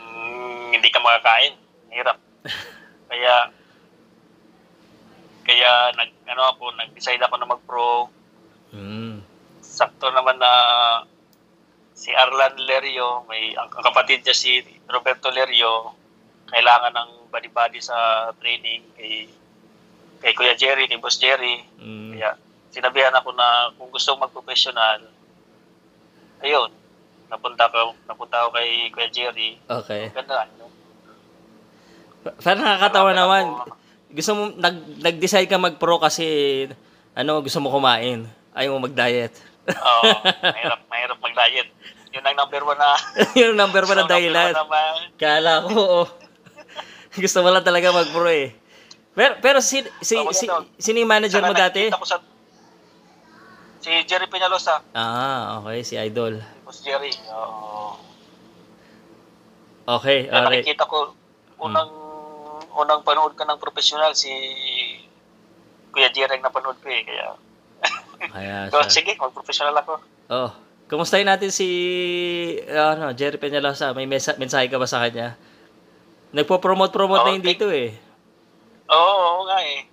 hindi 0.70 0.90
ka 0.94 1.02
makakain 1.02 1.58
hirap 1.90 2.18
kaya 3.10 3.50
kaya 5.50 5.72
nag 5.98 6.14
ano 6.30 6.42
ako 6.54 6.70
nag-decide 6.78 7.26
ako 7.26 7.36
na 7.42 7.50
mag-pro 7.50 8.06
Mm. 8.70 9.26
sakto 9.60 10.14
naman 10.14 10.38
na 10.38 10.52
si 11.98 12.14
Arlan 12.14 12.54
Lerio 12.60 13.26
may 13.26 13.58
ang, 13.58 13.66
ang 13.66 13.84
kapatid 13.84 14.22
niya 14.22 14.36
si 14.38 14.62
Roberto 14.86 15.34
Lerio 15.34 15.98
kailangan 16.50 16.94
ng 16.94 17.10
body-body 17.30 17.78
sa 17.80 18.30
training 18.38 18.82
kay 18.98 19.30
kay 20.20 20.36
Kuya 20.36 20.52
Jerry, 20.54 20.86
ni 20.86 21.00
Boss 21.00 21.16
Jerry. 21.16 21.64
Mm. 21.80 22.12
Kaya 22.20 22.36
sinabihan 22.70 23.16
ako 23.16 23.32
na 23.34 23.72
kung 23.80 23.88
gusto 23.88 24.12
kong 24.14 24.28
mag-professional, 24.28 25.00
ayun, 26.44 26.70
napunta 27.32 27.72
ko, 27.72 27.96
napunta 28.04 28.44
ako 28.44 28.50
kay 28.60 28.92
Kuya 28.92 29.10
Jerry. 29.10 29.56
Okay. 29.64 30.12
Ganda. 30.12 30.44
No? 30.60 30.68
Pa- 32.20 32.36
Parang 32.36 32.64
nakakatawa 32.68 33.12
naman. 33.16 33.46
ako. 33.48 33.72
Gusto 34.10 34.32
mo, 34.36 34.42
nag, 34.58 34.76
nag-decide 35.00 35.48
ka 35.48 35.62
mag-pro 35.62 36.02
kasi, 36.02 36.26
ano, 37.16 37.40
gusto 37.40 37.62
mo 37.64 37.72
kumain. 37.72 38.28
Ayaw 38.60 38.76
mo 38.76 38.92
mag-diet. 38.92 39.32
Oo, 39.72 40.04
mahirap, 40.44 40.82
mahirap 40.92 41.18
mag-diet. 41.24 41.68
Yun 42.12 42.26
ang 42.26 42.36
number 42.36 42.62
one 42.66 42.76
na... 42.76 42.90
Number 43.56 43.84
one 43.86 43.96
na 43.96 44.04
number 44.04 44.12
dahilan. 44.12 44.52
one 44.52 44.58
na 44.58 44.66
ma- 44.68 45.16
Kala 45.16 45.54
ko, 45.64 45.72
oo. 45.78 46.02
gusto 47.24 47.40
mo 47.40 47.54
lang 47.54 47.64
talaga 47.64 47.96
mag-pro 47.96 48.28
eh. 48.28 48.52
Pero, 49.16 49.34
pero 49.40 49.58
si, 49.64 49.80
si, 50.02 50.20
Oo, 50.20 50.34
si, 50.36 50.50
maganda. 50.50 50.68
sino 50.76 50.98
yung 51.00 51.12
manager 51.12 51.42
mo 51.46 51.54
dati? 51.56 51.88
ko 51.88 52.04
sa... 52.04 52.20
Si 53.80 53.88
Jerry 54.04 54.28
Peñalosa. 54.28 54.84
Ah, 54.92 55.64
okay, 55.64 55.80
si 55.88 55.96
Idol. 55.96 56.44
Si 56.68 56.84
Jerry. 56.84 57.16
Oo. 57.32 57.96
Okay, 59.88 60.28
alright. 60.28 60.62
nakikita 60.62 60.84
ko, 60.86 61.16
unang 61.58 61.90
unang 62.76 63.02
panood 63.02 63.34
ka 63.34 63.44
ng 63.44 63.58
professional 63.58 64.14
si 64.14 64.30
Kuya 65.90 66.14
Jerry 66.14 66.38
ang 66.38 66.46
napanood 66.46 66.78
ko 66.78 66.88
eh. 66.88 67.02
Kaya, 67.02 67.34
Kaya 68.22 68.68
so, 68.68 68.80
siya. 68.84 68.92
sige, 68.92 69.12
mag-professional 69.16 69.76
ako. 69.76 69.94
Oh, 70.28 70.52
kumustahin 70.86 71.26
natin 71.26 71.50
si 71.50 71.68
ano, 72.68 73.12
Jerry 73.12 73.38
Peñalosa. 73.38 73.92
May 73.92 74.06
mesa- 74.06 74.36
mensahe 74.36 74.68
ka 74.68 74.76
ba 74.76 74.86
sa 74.86 75.02
kanya? 75.02 75.40
Nagpo-promote-promote 76.30 77.24
na 77.24 77.32
Oh, 77.32 77.34
yun 77.34 77.42
thank- 77.42 77.58
dito 77.58 77.68
eh. 77.68 77.96
Oo, 78.86 78.98
oo 79.18 79.42
nga 79.46 79.58
eh. 79.62 79.88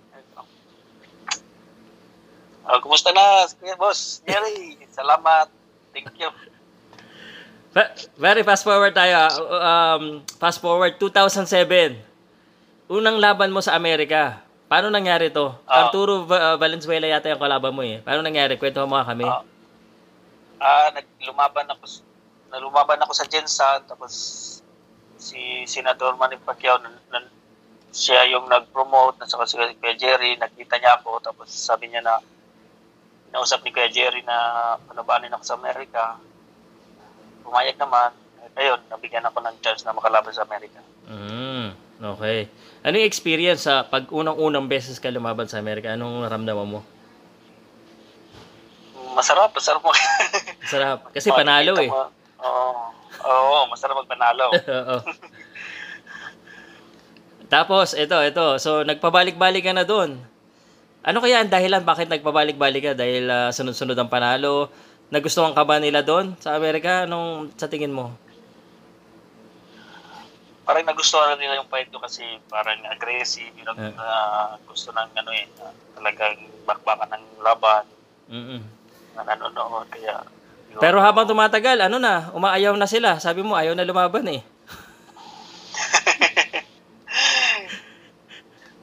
Oh, 2.67 2.79
kumusta 2.79 3.09
na, 3.09 3.47
Boss? 3.75 4.19
Jerry, 4.21 4.75
salamat. 4.97 5.47
Thank 5.91 6.11
you. 6.19 6.29
Very 8.17 8.41
fast 8.41 8.65
forward 8.65 8.91
tayo. 8.91 9.13
ah. 9.15 9.31
Um, 9.95 10.25
fast 10.35 10.57
forward 10.57 10.97
2007. 10.97 11.93
Unang 12.87 13.17
laban 13.17 13.53
mo 13.53 13.61
sa 13.61 13.73
Amerika. 13.73 14.41
Paano 14.67 14.91
nangyari 14.91 15.31
to? 15.31 15.55
Ah. 15.63 15.87
Arturo 15.87 16.23
uh, 16.23 16.55
Valenzuela 16.55 17.07
yata 17.07 17.31
yung 17.31 17.39
kalaban 17.39 17.71
mo 17.71 17.81
eh. 17.81 18.03
Paano 18.03 18.19
nangyari? 18.19 18.55
Kwento 18.55 18.83
mo 18.83 18.99
kami. 18.99 19.23
Ah. 19.23 19.43
Ah, 20.57 20.89
naglumaban 20.89 21.69
ako 21.69 21.83
s- 21.85 22.03
nalumaban 22.47 22.97
ako 22.97 23.13
sa 23.13 23.23
Jensan 23.23 23.85
tapos 23.85 24.11
si 25.15 25.37
Senador 25.63 26.15
Manny 26.15 26.35
Pacquiao 26.37 26.79
nan, 26.79 26.95
nan- 27.07 27.31
siya 27.89 28.25
yung 28.27 28.45
nag-promote 28.45 29.19
at 29.19 29.27
saka 29.27 29.45
si 29.45 29.53
Kuya 29.75 29.93
Jerry 29.93 30.33
nakita 30.35 30.77
niya 30.77 30.97
ako 30.97 31.19
tapos 31.19 31.47
sabi 31.47 31.87
niya 31.87 32.01
na 32.01 32.17
nausap 33.29 33.61
ni 33.61 33.69
Kuya 33.69 33.87
Jerry 33.87 34.21
na 34.21 34.37
palabanin 34.81 35.29
ako 35.29 35.43
sa 35.43 35.55
Amerika 35.55 36.17
pumayag 37.41 37.77
naman 37.77 38.11
ayun 38.53 38.79
nabigyan 38.87 39.23
ako 39.23 39.37
ng 39.39 39.57
chance 39.59 39.83
na 39.83 39.91
makalaban 39.91 40.31
sa 40.31 40.43
Amerika 40.43 40.81
Mm, 41.05 41.71
okay. 42.01 42.49
Ano 42.85 42.97
yung 42.97 43.09
experience 43.09 43.65
sa 43.65 43.85
pag 43.85 44.09
unang-unang 44.13 44.69
beses 44.69 44.97
ka 45.01 45.09
lumaban 45.09 45.49
sa 45.49 45.57
Amerika? 45.57 45.93
Anong 45.93 46.25
naramdaman 46.25 46.67
mo? 46.67 46.81
masarap 49.17 49.49
masarap 49.49 49.81
mo 49.81 49.89
Sarap. 50.71 51.09
Kasi 51.09 51.33
panalo 51.33 51.73
eh. 51.81 51.89
Oo 51.89 52.73
oo 53.17 53.57
masarap 53.73 53.97
magpanalo 53.97 54.53
Oo. 54.77 54.97
Tapos, 57.47 57.95
ito, 57.95 58.19
ito. 58.27 58.59
So, 58.59 58.83
nagpabalik-balik 58.83 59.63
ka 59.63 59.71
na 59.71 59.87
doon. 59.87 60.19
Ano 60.99 61.23
kaya 61.23 61.39
ang 61.39 61.47
dahilan 61.47 61.79
bakit 61.79 62.11
nagpabalik-balik 62.11 62.91
ka? 62.91 62.93
Dahil 62.93 63.23
ah, 63.31 63.55
sunod-sunod 63.55 63.95
ang 63.95 64.11
panalo? 64.11 64.67
Nagustuhan 65.07 65.55
ka 65.55 65.63
ba 65.63 65.79
nila 65.79 66.03
doon 66.03 66.35
sa 66.43 66.59
Amerika? 66.59 67.07
Anong 67.07 67.55
sa 67.55 67.71
tingin 67.71 67.95
mo? 67.95 68.11
Parang 70.67 70.83
nagustuhan 70.83 71.31
na 71.31 71.39
nila 71.39 71.63
yung 71.63 71.71
fight 71.71 71.87
ko 71.87 72.03
kasi 72.03 72.27
parang 72.51 72.75
aggressive, 72.91 73.55
yung 73.55 73.71
Eh. 73.79 73.95
ah, 73.95 74.59
gusto 74.67 74.91
ng 74.91 75.15
ano 75.15 75.31
eh, 75.31 75.47
ah, 75.63 75.71
talagang 75.95 76.35
bakbakan 76.67 77.15
ng 77.15 77.39
laban 77.39 77.87
Mm-mm. 78.27 78.59
na 79.15 79.23
nanonood. 79.23 79.87
Kaya, 79.87 80.27
yun. 80.67 80.83
Pero 80.83 80.99
habang 80.99 81.23
tumatagal, 81.23 81.87
ano 81.87 82.03
na, 82.03 82.35
umaayaw 82.35 82.75
na 82.75 82.83
sila. 82.83 83.15
Sabi 83.23 83.47
mo, 83.47 83.55
ayaw 83.55 83.79
na 83.79 83.87
lumaban 83.87 84.27
eh. 84.27 84.43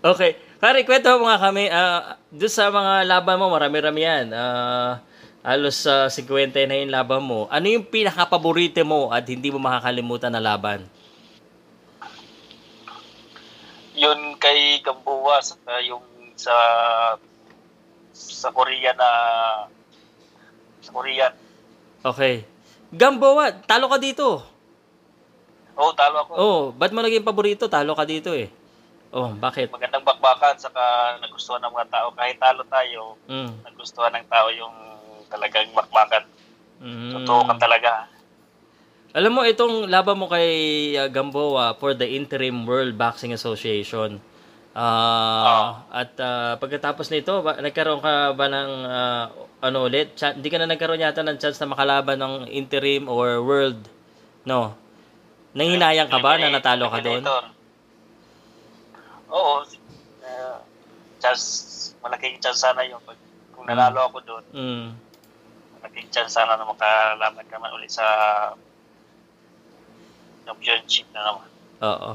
okay. 0.08 0.40
Pare, 0.56 0.80
kwento 0.88 1.12
mo 1.20 1.28
nga 1.28 1.36
kami. 1.36 1.68
ah 1.68 2.16
doon 2.32 2.48
sa 2.48 2.72
mga 2.72 3.04
laban 3.04 3.36
mo, 3.36 3.52
marami-rami 3.52 4.00
yan. 4.00 4.32
Ah, 4.32 5.04
halos 5.44 5.84
sa 5.84 6.08
50 6.08 6.64
na 6.64 6.80
yung 6.80 6.88
laban 6.88 7.20
mo. 7.20 7.44
Ano 7.52 7.68
yung 7.68 7.84
pinaka-paborito 7.84 8.80
mo 8.88 9.12
at 9.12 9.28
hindi 9.28 9.52
mo 9.52 9.60
makakalimutan 9.60 10.32
na 10.32 10.40
laban? 10.40 10.88
Yun 14.04 14.36
kay 14.36 14.84
Gamboa 14.84 15.40
sa 15.40 15.56
yung 15.80 16.04
sa 16.36 16.52
sa 18.12 18.48
Korea 18.52 18.92
na 18.92 19.10
sa 20.84 20.90
Korean. 20.92 21.32
Okay. 22.04 22.44
Gamboa, 22.92 23.64
talo 23.64 23.88
ka 23.88 23.96
dito. 23.96 24.44
Oh, 25.74 25.90
talo 25.96 26.22
ako. 26.22 26.32
Oh, 26.36 26.60
ba't 26.70 26.92
mo 26.94 27.02
naging 27.02 27.26
paborito? 27.26 27.66
Talo 27.66 27.96
ka 27.96 28.06
dito 28.06 28.30
eh. 28.36 28.46
Oh, 29.10 29.30
bakit? 29.34 29.70
Magandang 29.70 30.06
bakbakan 30.06 30.58
saka 30.58 31.16
nagustuhan 31.18 31.62
ng 31.64 31.74
mga 31.74 31.86
tao 31.90 32.08
kahit 32.14 32.36
talo 32.38 32.62
tayo, 32.66 33.14
Mm. 33.26 33.62
nagustuhan 33.62 34.14
ng 34.14 34.26
tao 34.26 34.50
yung 34.50 34.74
talagang 35.30 35.70
bakbakan. 35.74 36.22
Mm. 36.78 37.10
Totoo 37.18 37.40
ka 37.46 37.54
talaga. 37.58 38.06
Alam 39.14 39.30
mo, 39.30 39.40
itong 39.46 39.86
laban 39.86 40.18
mo 40.18 40.26
kay 40.26 40.50
uh, 40.98 41.06
Gamboa 41.06 41.78
for 41.78 41.94
the 41.94 42.02
Interim 42.18 42.66
World 42.66 42.98
Boxing 42.98 43.30
Association. 43.30 44.18
Ah, 44.74 45.86
At 45.94 46.18
ah, 46.18 46.58
pagkatapos 46.58 47.14
nito, 47.14 47.30
ba, 47.46 47.54
nagkaroon 47.62 48.02
ka 48.02 48.34
ba 48.34 48.50
ng 48.50 48.70
ah, 48.82 49.24
ano 49.62 49.86
ulit? 49.86 50.18
Cha- 50.18 50.34
hindi 50.34 50.50
ka 50.50 50.58
na 50.58 50.66
nagkaroon 50.66 50.98
yata 50.98 51.22
ng 51.22 51.38
chance 51.38 51.62
na 51.62 51.70
makalaban 51.70 52.18
ng 52.18 52.50
interim 52.50 53.06
or 53.06 53.38
world, 53.38 53.78
no? 54.42 54.74
Nanghinayang 55.54 56.10
ka 56.10 56.18
ba 56.18 56.34
na 56.34 56.50
natalo 56.50 56.90
ka 56.90 56.98
doon? 56.98 57.22
Oo. 59.30 59.62
Uh, 60.26 60.58
chance, 61.22 61.46
malaking 62.02 62.42
chance 62.42 62.66
sana 62.66 62.82
yun. 62.82 62.98
Pag, 63.06 63.14
kung 63.54 63.70
nanalo 63.70 64.10
ako 64.10 64.18
doon, 64.26 64.44
Mm. 64.50 64.86
malaking 65.78 66.10
chance 66.10 66.34
sana 66.34 66.58
na 66.58 66.66
makalaban 66.66 67.46
ka 67.46 67.62
man 67.62 67.70
ulit 67.78 67.94
sa 67.94 68.02
championship 70.44 71.08
na 71.10 71.20
naman. 71.24 71.48
Oo. 71.82 72.10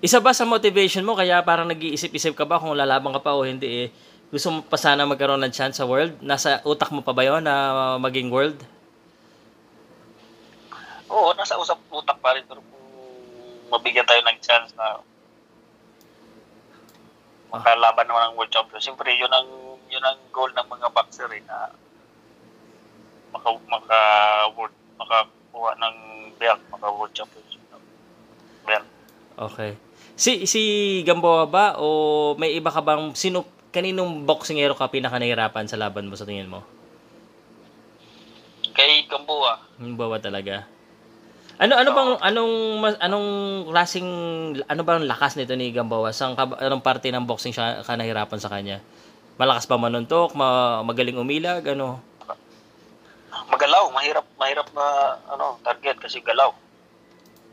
Isa 0.00 0.16
ba 0.16 0.32
sa 0.32 0.48
motivation 0.48 1.04
mo 1.04 1.12
kaya 1.12 1.44
parang 1.44 1.68
nag-iisip-isip 1.68 2.32
ka 2.32 2.48
ba 2.48 2.56
kung 2.56 2.72
lalaban 2.72 3.12
ka 3.12 3.20
pa 3.20 3.36
o 3.36 3.44
hindi 3.44 3.86
eh? 3.86 3.88
Gusto 4.32 4.48
mo 4.48 4.58
pa 4.64 4.80
sana 4.80 5.04
magkaroon 5.04 5.44
ng 5.44 5.52
chance 5.52 5.76
sa 5.76 5.84
world? 5.84 6.16
Nasa 6.24 6.64
utak 6.64 6.88
mo 6.88 7.04
pa 7.04 7.12
ba 7.12 7.20
yun 7.20 7.44
na 7.44 7.96
maging 8.00 8.32
world? 8.32 8.56
Oo, 11.12 11.36
nasa 11.36 11.58
usap 11.60 11.76
utak 11.92 12.16
pa 12.22 12.32
rin 12.32 12.46
pero 12.48 12.64
kung 12.64 12.86
mabigyan 13.68 14.08
tayo 14.08 14.22
ng 14.24 14.38
chance 14.40 14.72
na 14.78 15.04
makalaban 17.50 18.06
naman 18.06 18.30
ng 18.30 18.36
world 18.38 18.52
champion. 18.54 18.80
Siyempre, 18.80 19.10
yun 19.12 19.28
ang 19.28 19.50
yun 19.90 20.06
ang 20.06 20.16
goal 20.30 20.48
ng 20.54 20.68
mga 20.70 20.86
boxer 20.94 21.26
eh, 21.34 21.42
na 21.44 21.74
maka, 23.34 23.50
maka 23.66 23.98
world 24.54 24.74
makakuha 25.50 25.74
ng 25.82 25.96
belt, 26.38 26.60
maka 26.70 26.86
world 26.94 27.10
championship 27.10 27.62
ng 27.74 27.82
belt. 28.62 28.86
Okay. 29.34 29.74
Si 30.14 30.46
si 30.46 30.62
Gamboa 31.02 31.50
ba 31.50 31.66
o 31.80 32.32
may 32.38 32.54
iba 32.54 32.70
ka 32.70 32.78
bang 32.84 33.10
sino 33.18 33.42
kaninong 33.74 34.26
boxingero 34.26 34.78
ka 34.78 34.90
pinaka 34.90 35.18
nahirapan 35.18 35.66
sa 35.66 35.80
laban 35.80 36.06
mo 36.06 36.14
sa 36.14 36.26
tingin 36.28 36.46
mo? 36.46 36.62
Kay 38.70 39.10
Gamboa, 39.10 39.58
Gamboa 39.80 40.22
talaga. 40.22 40.68
Ano 41.60 41.76
ano 41.76 41.90
bang 41.92 42.10
anong 42.24 42.54
mas- 42.80 43.00
anong 43.04 43.28
klaseng 43.68 44.10
ano 44.64 44.80
bang 44.80 45.04
lakas 45.04 45.36
nito 45.36 45.52
ni 45.58 45.74
Gamboa? 45.74 46.14
Sang 46.14 46.38
anong 46.38 46.84
parte 46.84 47.12
ng 47.12 47.26
boxing 47.26 47.52
siya 47.52 47.84
ka 47.84 47.98
nahirapan 47.98 48.40
sa 48.40 48.48
kanya? 48.48 48.80
Malakas 49.40 49.64
ba 49.64 49.80
manuntok, 49.80 50.36
ma, 50.36 50.80
magaling 50.84 51.16
umilag, 51.16 51.64
ano? 51.64 52.09
Magalaw, 53.50 53.90
mahirap 53.90 54.26
mahirap 54.38 54.68
na 54.72 54.86
ano, 55.28 55.58
target 55.60 55.98
kasi 55.98 56.22
galaw. 56.22 56.54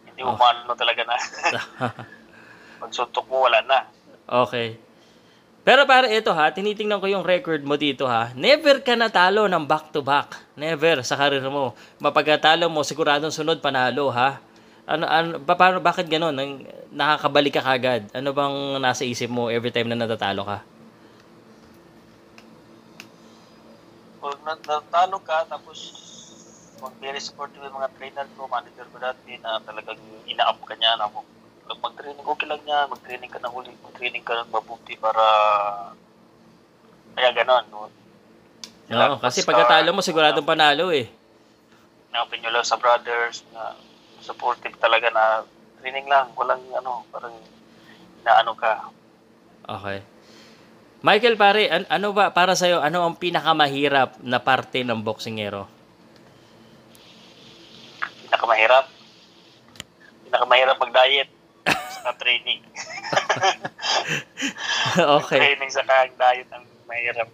Hindi 0.07 0.21
mo 0.23 0.33
Oh. 0.33 0.39
maano 0.39 0.73
talaga 0.77 1.01
na. 1.03 1.17
Pag 2.81 2.91
suntok 2.93 3.25
mo, 3.25 3.45
wala 3.49 3.61
na. 3.65 3.89
Okay. 4.25 4.77
Pero 5.67 5.83
para 5.83 6.07
ito 6.07 6.31
ha, 6.31 6.47
tinitingnan 6.47 7.03
ko 7.03 7.11
yung 7.11 7.27
record 7.27 7.59
mo 7.65 7.75
dito 7.75 8.07
ha. 8.07 8.31
Never 8.37 8.79
ka 8.79 8.95
natalo 8.95 9.51
ng 9.51 9.67
back-to-back. 9.67 10.55
Never 10.55 11.03
sa 11.03 11.19
karir 11.19 11.43
mo. 11.51 11.75
Mapagkatalo 11.99 12.71
mo, 12.71 12.87
siguradong 12.87 13.35
sunod 13.35 13.59
panalo 13.59 14.07
ha. 14.13 14.39
Ano, 14.87 15.03
ano, 15.03 15.43
ba, 15.43 15.59
paano, 15.59 15.83
bakit 15.83 16.07
ganun? 16.07 16.39
Nakakabalik 16.95 17.59
ka 17.59 17.63
kagad. 17.67 18.07
Ano 18.15 18.31
bang 18.31 18.79
nasa 18.79 19.03
isip 19.03 19.27
mo 19.27 19.51
every 19.51 19.75
time 19.75 19.91
na 19.91 19.99
natatalo 19.99 20.47
ka? 20.47 20.63
Nat- 24.21 24.65
natalo 24.65 25.17
ka, 25.21 25.45
tapos 25.45 25.77
pag 26.77 26.93
very 27.01 27.17
supportive 27.17 27.65
yung 27.65 27.77
mga 27.77 27.93
trainer 27.97 28.27
ko, 28.37 28.45
manager 28.45 28.85
ko 28.93 28.97
dati, 29.01 29.37
na 29.41 29.57
talagang 29.65 29.97
ina-up 30.29 30.61
ka 30.61 30.77
niya, 30.77 30.93
na 30.97 31.09
mag- 31.09 31.35
mag-training, 31.81 32.23
okay 32.23 32.47
lang 32.47 32.61
niya, 32.63 32.87
mag-training 32.87 33.31
ka 33.33 33.41
ng 33.41 33.53
huli, 33.53 33.73
mag-training 33.81 34.23
ka 34.23 34.33
ng 34.37 34.53
mabuti 34.53 34.93
para 34.95 35.23
kaya 37.17 37.33
ganon. 37.33 37.65
No? 37.73 37.89
Oo, 38.87 39.17
kasi 39.19 39.43
pagkatalo 39.43 39.89
mo, 39.91 40.05
siguradong 40.05 40.47
panalo 40.47 40.93
eh. 40.93 41.09
Na 42.13 42.23
Pinyolo 42.23 42.63
sa 42.63 42.79
brothers, 42.79 43.43
na 43.51 43.75
supportive 44.23 44.77
talaga 44.79 45.11
na 45.11 45.43
training 45.81 46.07
lang, 46.07 46.31
walang 46.37 46.61
ano, 46.71 47.03
parang 47.11 47.35
inaano 48.23 48.53
ka. 48.55 48.87
Okay. 49.67 49.99
Michael, 51.05 51.37
pare, 51.37 51.69
an- 51.69 51.89
ano 51.93 52.09
ba, 52.09 52.33
para 52.33 52.57
sa'yo, 52.57 52.81
ano 52.81 53.05
ang 53.05 53.13
pinakamahirap 53.13 54.17
na 54.25 54.41
parte 54.41 54.81
ng 54.81 54.97
boksingero? 54.97 55.69
Pinakamahirap. 58.25 58.85
Pinakamahirap 60.25 60.77
mag-diet 60.81 61.29
sa 62.01 62.11
training. 62.17 62.65
okay. 65.21 65.37
Training 65.37 65.69
sa 65.69 65.85
diet 65.85 66.49
ang 66.49 66.65
mahirap. 66.89 67.29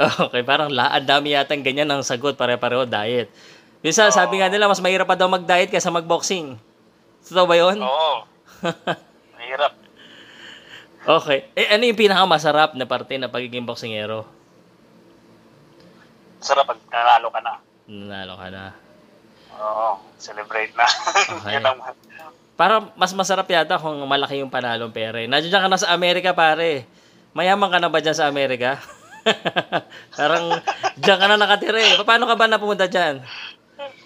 Okay, 0.00 0.40
parang 0.46 0.70
la, 0.72 0.94
ang 0.94 1.04
dami 1.04 1.34
yatang 1.34 1.60
ganyan 1.60 1.90
ang 1.90 2.06
sagot, 2.06 2.38
pare-pareho 2.38 2.86
diet. 2.86 3.28
Minsan, 3.82 4.14
sabi 4.14 4.38
nga 4.38 4.48
nila, 4.48 4.70
mas 4.70 4.80
mahirap 4.80 5.10
pa 5.10 5.18
daw 5.18 5.26
mag-diet 5.26 5.68
kaysa 5.68 5.90
mag-boxing. 5.90 6.54
Totoo 7.26 7.44
ba 7.44 7.56
yun? 7.58 7.76
Oo. 7.82 8.24
mahirap. 9.36 9.72
Okay. 11.00 11.48
Eh, 11.56 11.72
ano 11.72 11.88
yung 11.88 11.96
pinakamasarap 11.96 12.76
na 12.76 12.84
parte 12.84 13.16
na 13.16 13.32
pagiging 13.32 13.64
boksingero? 13.64 14.28
Sarap 16.40 16.68
pag 16.68 16.80
nanalo 16.92 17.28
ka 17.32 17.40
na. 17.40 17.52
Nanalo 17.88 18.34
ka 18.36 18.48
na. 18.52 18.64
Oo. 19.56 19.88
Celebrate 20.20 20.72
na. 20.76 20.84
Okay. 21.40 21.52
Yun 21.56 21.64
ang 21.64 21.80
Para 22.60 22.92
mas 22.92 23.16
masarap 23.16 23.48
yata 23.48 23.80
kung 23.80 23.96
malaki 24.04 24.44
yung 24.44 24.52
panalong 24.52 24.92
pera. 24.92 25.16
eh. 25.16 25.28
Nandiyan 25.28 25.64
ka 25.64 25.68
na 25.72 25.80
sa 25.80 25.96
Amerika, 25.96 26.36
pare. 26.36 26.84
Mayaman 27.32 27.72
ka 27.72 27.78
na 27.80 27.88
ba 27.88 28.04
dyan 28.04 28.16
sa 28.16 28.28
Amerika? 28.28 28.76
Parang 30.20 30.60
dyan 31.00 31.18
ka 31.20 31.26
na 31.28 31.40
nakatira 31.40 31.80
eh. 31.80 31.96
Paano 32.04 32.28
ka 32.28 32.36
ba 32.36 32.44
napumunta 32.44 32.84
dyan? 32.84 33.24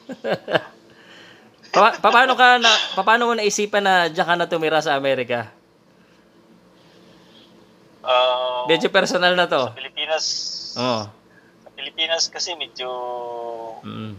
pa- 1.75 1.99
paano 1.99 2.39
ka 2.39 2.63
na 2.63 2.71
paano 2.95 3.27
mo 3.27 3.35
naisipan 3.35 3.83
na 3.83 3.95
diyan 4.07 4.27
ka 4.27 4.35
na 4.39 4.47
tumira 4.47 4.79
sa 4.79 4.95
Amerika? 4.95 5.51
Uh, 8.05 8.65
Medyo 8.67 8.89
personal 8.89 9.33
na 9.33 9.45
to. 9.45 9.67
sa 9.67 9.75
Pilipinas. 9.75 10.25
Oo. 10.77 11.03
Sa 11.61 11.71
Pilipinas 11.73 12.29
kasi 12.29 12.53
medyo 12.55 12.89
Mm. 13.81 14.17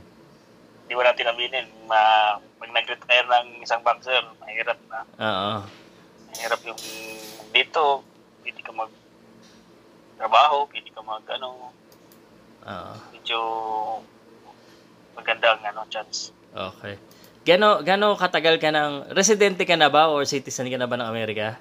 hindi 0.82 0.93
mo 0.93 1.02
natin 1.02 1.26
aminin. 1.28 1.65
Ma, 1.86 1.98
pag 2.38 2.69
nag-retire 2.71 3.26
ng 3.26 3.62
isang 3.62 3.82
boxer, 3.82 4.21
mahirap 4.38 4.78
na. 4.86 5.00
Oo. 5.15 5.54
Mahirap 6.28 6.62
yung 6.63 6.82
dito, 7.50 8.06
pwede 8.41 8.60
ka 8.60 8.69
mag 8.69 8.91
trabaho, 10.15 10.65
pwede 10.67 10.89
ka 10.89 11.02
mag 11.02 11.26
ano, 11.28 11.74
Oo. 12.62 12.93
medyo 13.12 13.39
maganda 15.13 15.56
ang 15.56 15.63
ano, 15.65 15.82
chance. 15.88 16.30
Okay. 16.52 16.95
Gano 17.41 17.82
gano 17.82 18.13
katagal 18.13 18.58
ka 18.58 18.69
ng 18.69 19.13
residente 19.13 19.63
ka 19.63 19.74
na 19.74 19.86
ba 19.88 20.10
or 20.10 20.26
citizen 20.26 20.65
ka 20.65 20.78
na 20.78 20.86
ba 20.86 20.98
ng 20.98 21.06
Amerika? 21.06 21.58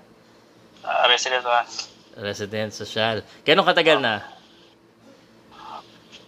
Uh, 0.81 1.05
resident 1.07 1.45
ba? 1.45 1.65
Resident 2.18 2.70
social. 2.70 3.22
Gano 3.42 3.66
katagal 3.66 3.98
na? 3.98 4.22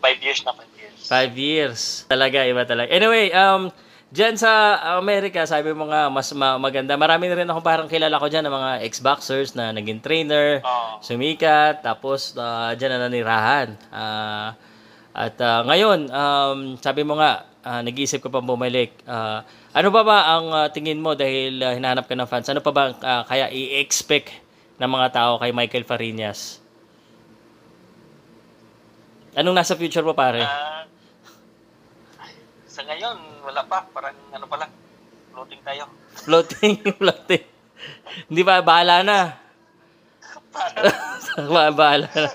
Five 0.02 0.18
years 0.22 0.40
na, 0.46 0.54
five 0.54 0.72
years. 0.78 0.96
Five 1.02 1.32
years. 1.34 1.80
Talaga, 2.06 2.46
iba 2.46 2.62
talaga. 2.62 2.90
Anyway, 2.94 3.34
um, 3.34 3.74
dyan 4.14 4.38
sa 4.38 4.78
Amerika, 4.98 5.42
sabi 5.46 5.74
mo 5.74 5.90
nga, 5.90 6.06
mas 6.06 6.30
ma- 6.30 6.58
maganda. 6.58 6.94
Marami 6.94 7.26
na 7.26 7.38
rin 7.42 7.48
ako 7.50 7.60
parang 7.62 7.90
kilala 7.90 8.22
ko 8.22 8.30
dyan 8.30 8.46
ng 8.46 8.54
mga 8.54 8.70
ex-boxers 8.86 9.58
na 9.58 9.74
naging 9.74 9.98
trainer, 9.98 10.62
Oo. 10.62 11.02
sumikat, 11.02 11.82
tapos 11.82 12.38
uh, 12.38 12.70
dyan 12.78 12.98
na 12.98 13.10
nanirahan. 13.10 13.74
Ah, 13.90 14.54
at 15.16 15.34
ah, 15.42 15.64
ngayon, 15.64 16.12
um, 16.12 16.58
sabi 16.78 17.02
mo 17.02 17.18
nga, 17.18 17.48
ah, 17.66 17.82
nag-iisip 17.82 18.22
ka 18.22 18.30
pa 18.30 18.38
bumalik. 18.38 18.94
Ah, 19.10 19.42
ano 19.74 19.90
ba 19.90 20.06
ba 20.06 20.18
ang 20.38 20.46
ah, 20.54 20.68
tingin 20.70 21.02
mo 21.02 21.18
dahil 21.18 21.58
ah, 21.66 21.74
hinahanap 21.74 22.06
ka 22.06 22.14
ng 22.14 22.28
fans? 22.30 22.46
Ano 22.46 22.62
pa 22.62 22.70
ba 22.70 22.94
ah, 23.02 23.26
kaya 23.26 23.50
i-expect 23.50 24.45
ng 24.76 24.90
mga 24.90 25.08
tao 25.12 25.32
kay 25.40 25.52
Michael 25.52 25.88
Farinas? 25.88 26.60
Anong 29.36 29.56
nasa 29.56 29.76
future 29.76 30.04
mo, 30.04 30.16
pare? 30.16 30.40
Ah, 30.40 30.88
sa 32.64 32.80
ngayon, 32.84 33.44
wala 33.44 33.64
pa. 33.68 33.84
Parang 33.92 34.16
ano 34.32 34.44
pa 34.48 34.56
lang. 34.60 34.72
Floating 35.32 35.60
tayo. 35.60 35.84
Floating, 36.24 36.74
floating. 37.00 37.44
Hindi 38.32 38.42
ba, 38.44 38.64
bahala 38.64 39.04
na. 39.04 39.18
Ba- 41.52 41.72
bahala 41.76 42.08
na. 42.08 42.32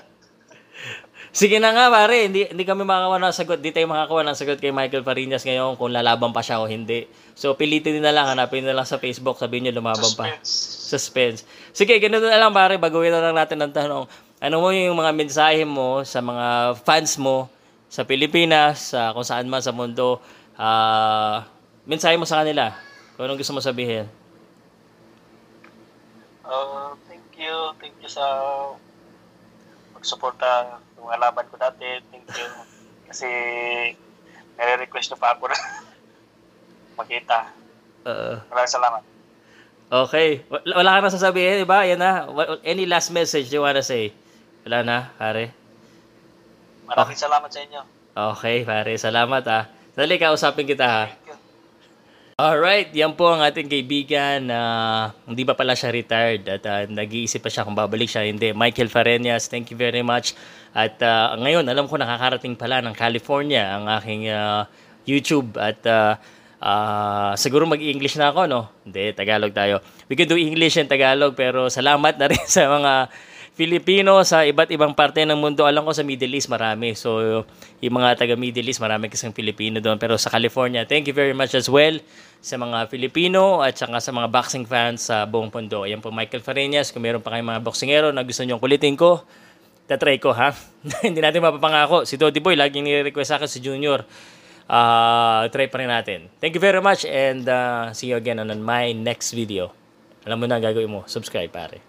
Sige 1.32 1.56
na 1.56 1.72
nga 1.72 1.88
pare, 1.88 2.28
hindi, 2.28 2.44
hindi 2.44 2.60
kami 2.60 2.84
makakawa 2.84 3.16
ng 3.16 3.32
sagot. 3.32 3.58
Hindi 3.64 3.72
tayo 3.72 3.88
makakawa 3.88 4.20
ng 4.28 4.36
sagot 4.36 4.60
kay 4.60 4.68
Michael 4.68 5.00
Farinas 5.00 5.42
ngayon 5.48 5.80
kung 5.80 5.88
lalaban 5.88 6.28
pa 6.28 6.44
siya 6.44 6.60
o 6.60 6.68
hindi. 6.68 7.08
So 7.32 7.56
pilitin 7.56 7.96
din 7.98 8.04
na 8.04 8.12
lang, 8.12 8.28
hanapin 8.28 8.60
na 8.60 8.76
lang 8.76 8.84
sa 8.84 9.00
Facebook, 9.00 9.40
sabihin 9.40 9.64
niyo 9.64 9.80
lumaban 9.80 10.12
pa. 10.12 10.36
Suspense. 10.44 11.48
Sige, 11.72 11.96
ganito 11.96 12.28
na 12.28 12.36
lang 12.36 12.52
pare, 12.52 12.76
baguhin 12.76 13.08
na 13.08 13.24
lang 13.24 13.36
natin 13.36 13.56
ang 13.64 13.72
tanong. 13.72 14.04
Ano 14.44 14.56
mo 14.60 14.68
yung 14.76 14.92
mga 14.92 15.12
mensahe 15.16 15.64
mo 15.64 16.04
sa 16.04 16.20
mga 16.20 16.76
fans 16.84 17.16
mo 17.16 17.48
sa 17.88 18.04
Pilipinas, 18.04 18.92
sa 18.92 19.16
kung 19.16 19.24
saan 19.24 19.48
man 19.48 19.64
sa 19.64 19.72
mundo, 19.72 20.20
ah 20.60 21.48
mensahe 21.88 22.20
mo 22.20 22.28
sa 22.28 22.44
kanila. 22.44 22.76
Kung 23.16 23.24
anong 23.24 23.40
gusto 23.40 23.56
mo 23.56 23.64
sabihin. 23.64 24.04
Uh, 26.44 26.92
thank 27.08 27.32
you. 27.40 27.56
Thank 27.80 27.96
you 28.04 28.10
sa 28.12 28.24
pagsuporta 29.96 30.76
sa 30.76 30.98
mga 31.00 31.16
laban 31.20 31.48
ko 31.48 31.56
dati. 31.56 32.04
Thank 32.12 32.28
you. 32.36 32.48
Kasi 33.08 33.28
nare-request 34.60 35.16
na 35.16 35.20
pa 35.20 35.32
ako 35.32 35.48
na 35.48 35.56
makita. 37.00 37.48
Oo. 38.04 38.32
Maraming 38.52 38.76
salamat. 38.76 39.11
Okay. 39.92 40.40
Wala, 40.48 40.96
ka 40.96 41.00
na 41.04 41.12
sasabihin, 41.12 41.60
di 41.60 41.68
ba? 41.68 41.84
Yan 41.84 42.00
na. 42.00 42.24
Any 42.64 42.88
last 42.88 43.12
message 43.12 43.52
you 43.52 43.60
wanna 43.60 43.84
say? 43.84 44.16
Wala 44.64 44.80
na, 44.80 44.96
pare. 45.20 45.52
Maraming 46.88 47.20
salamat 47.20 47.52
sa 47.52 47.60
inyo. 47.60 47.80
Okay, 48.16 48.64
pare. 48.64 48.96
Salamat 48.96 49.44
ah. 49.52 49.68
Dali, 49.92 50.16
kausapin 50.16 50.64
kita 50.64 50.88
ha. 50.88 51.04
Thank 51.12 51.28
you. 51.28 51.36
Alright, 52.40 52.88
yan 52.96 53.12
po 53.12 53.28
ang 53.28 53.44
ating 53.44 53.68
kaibigan 53.68 54.48
na 54.48 54.58
hindi 55.28 55.44
pa 55.44 55.52
pala 55.52 55.76
siya 55.76 55.92
retired 55.92 56.42
at 56.48 56.64
uh, 56.64 56.88
nag-iisip 56.88 57.44
pa 57.44 57.52
siya 57.52 57.62
kung 57.62 57.76
babalik 57.76 58.08
siya. 58.08 58.24
Hindi, 58.24 58.56
Michael 58.56 58.88
Fareñas, 58.88 59.52
thank 59.52 59.68
you 59.68 59.76
very 59.76 60.00
much. 60.00 60.32
At 60.72 60.96
uh, 61.04 61.36
ngayon, 61.36 61.68
alam 61.68 61.84
ko 61.84 62.00
nakakarating 62.00 62.56
pala 62.56 62.80
ng 62.80 62.96
California 62.96 63.76
ang 63.76 63.84
aking 64.00 64.32
uh, 64.32 64.64
YouTube 65.04 65.52
at 65.60 65.84
uh, 65.84 66.16
uh, 66.62 67.34
siguro 67.34 67.66
mag-English 67.66 68.14
na 68.16 68.30
ako, 68.30 68.46
no? 68.46 68.70
Hindi, 68.86 69.10
Tagalog 69.12 69.50
tayo. 69.50 69.82
We 70.06 70.14
can 70.14 70.30
do 70.30 70.38
English 70.38 70.78
and 70.78 70.86
Tagalog 70.86 71.34
pero 71.34 71.66
salamat 71.66 72.14
na 72.16 72.30
rin 72.30 72.42
sa 72.50 72.70
mga 72.70 73.10
Filipino 73.52 74.24
sa 74.24 74.48
iba't 74.48 74.72
ibang 74.72 74.96
parte 74.96 75.20
ng 75.28 75.36
mundo. 75.36 75.68
Alam 75.68 75.84
ko 75.84 75.92
sa 75.92 76.00
Middle 76.00 76.40
East 76.40 76.48
marami. 76.48 76.96
So, 76.96 77.44
yung 77.84 77.94
mga 78.00 78.16
taga 78.16 78.32
Middle 78.32 78.64
East, 78.64 78.80
marami 78.80 79.12
kasing 79.12 79.36
Filipino 79.36 79.76
doon. 79.76 80.00
Pero 80.00 80.16
sa 80.16 80.32
California, 80.32 80.88
thank 80.88 81.04
you 81.04 81.12
very 81.12 81.36
much 81.36 81.52
as 81.52 81.68
well 81.68 82.00
sa 82.40 82.56
mga 82.56 82.88
Filipino 82.88 83.60
at 83.60 83.76
saka 83.76 84.00
sa 84.00 84.08
mga 84.08 84.32
boxing 84.32 84.64
fans 84.64 85.04
sa 85.04 85.28
buong 85.28 85.52
mundo. 85.52 85.84
Ayan 85.84 86.00
po 86.00 86.08
Michael 86.08 86.40
Fareñas. 86.40 86.96
Kung 86.96 87.04
meron 87.04 87.20
pa 87.20 87.36
kayong 87.36 87.52
mga 87.52 87.60
boxingero 87.60 88.08
na 88.08 88.24
gusto 88.24 88.40
nyong 88.40 88.56
kulitin 88.56 88.96
ko, 88.96 89.20
tatry 89.84 90.16
ko 90.16 90.32
ha. 90.32 90.56
Hindi 91.04 91.20
natin 91.20 91.44
mapapangako. 91.44 92.08
Si 92.08 92.16
Dodi 92.16 92.40
Boy, 92.40 92.56
laging 92.56 92.88
nire-request 92.88 93.28
sa 93.28 93.36
akin 93.36 93.52
si 93.52 93.60
Junior. 93.60 94.00
Uh, 94.72 95.52
try 95.52 95.68
pa 95.68 95.76
rin 95.76 95.92
natin. 95.92 96.32
Thank 96.40 96.56
you 96.56 96.62
very 96.64 96.80
much 96.80 97.04
and 97.04 97.44
uh, 97.44 97.92
see 97.92 98.08
you 98.08 98.16
again 98.16 98.40
on 98.40 98.48
my 98.64 98.96
next 98.96 99.36
video. 99.36 99.76
Alam 100.24 100.40
mo 100.40 100.46
na 100.48 100.56
gagawin 100.56 100.88
mo. 100.88 101.04
Subscribe 101.04 101.52
pare. 101.52 101.84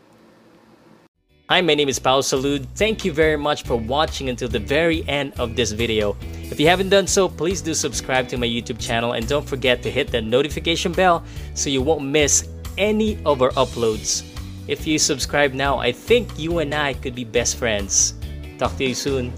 Hi, 1.47 1.63
my 1.63 1.79
name 1.79 1.87
is 1.87 1.95
Paul 1.95 2.19
Salud. 2.19 2.67
Thank 2.75 3.07
you 3.07 3.15
very 3.15 3.39
much 3.39 3.63
for 3.63 3.79
watching 3.79 4.27
until 4.27 4.51
the 4.51 4.59
very 4.59 5.07
end 5.07 5.31
of 5.39 5.55
this 5.55 5.71
video. 5.71 6.19
If 6.51 6.59
you 6.59 6.67
haven't 6.67 6.91
done 6.91 7.07
so, 7.07 7.31
please 7.31 7.63
do 7.63 7.71
subscribe 7.71 8.27
to 8.35 8.37
my 8.39 8.47
YouTube 8.47 8.83
channel 8.83 9.15
and 9.15 9.27
don't 9.31 9.47
forget 9.47 9.79
to 9.83 9.89
hit 9.91 10.11
the 10.11 10.19
notification 10.19 10.91
bell 10.91 11.23
so 11.55 11.71
you 11.71 11.79
won't 11.79 12.03
miss 12.03 12.51
any 12.75 13.15
of 13.23 13.39
our 13.39 13.51
uploads. 13.55 14.27
If 14.67 14.87
you 14.87 14.99
subscribe 14.99 15.55
now, 15.55 15.79
I 15.79 15.91
think 15.91 16.35
you 16.39 16.59
and 16.59 16.75
I 16.75 16.99
could 16.99 17.15
be 17.15 17.23
best 17.23 17.55
friends. 17.55 18.15
Talk 18.57 18.75
to 18.79 18.83
you 18.83 18.95
soon. 18.95 19.31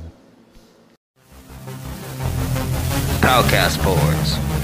Palcast 3.25 3.83
boards. 3.83 4.54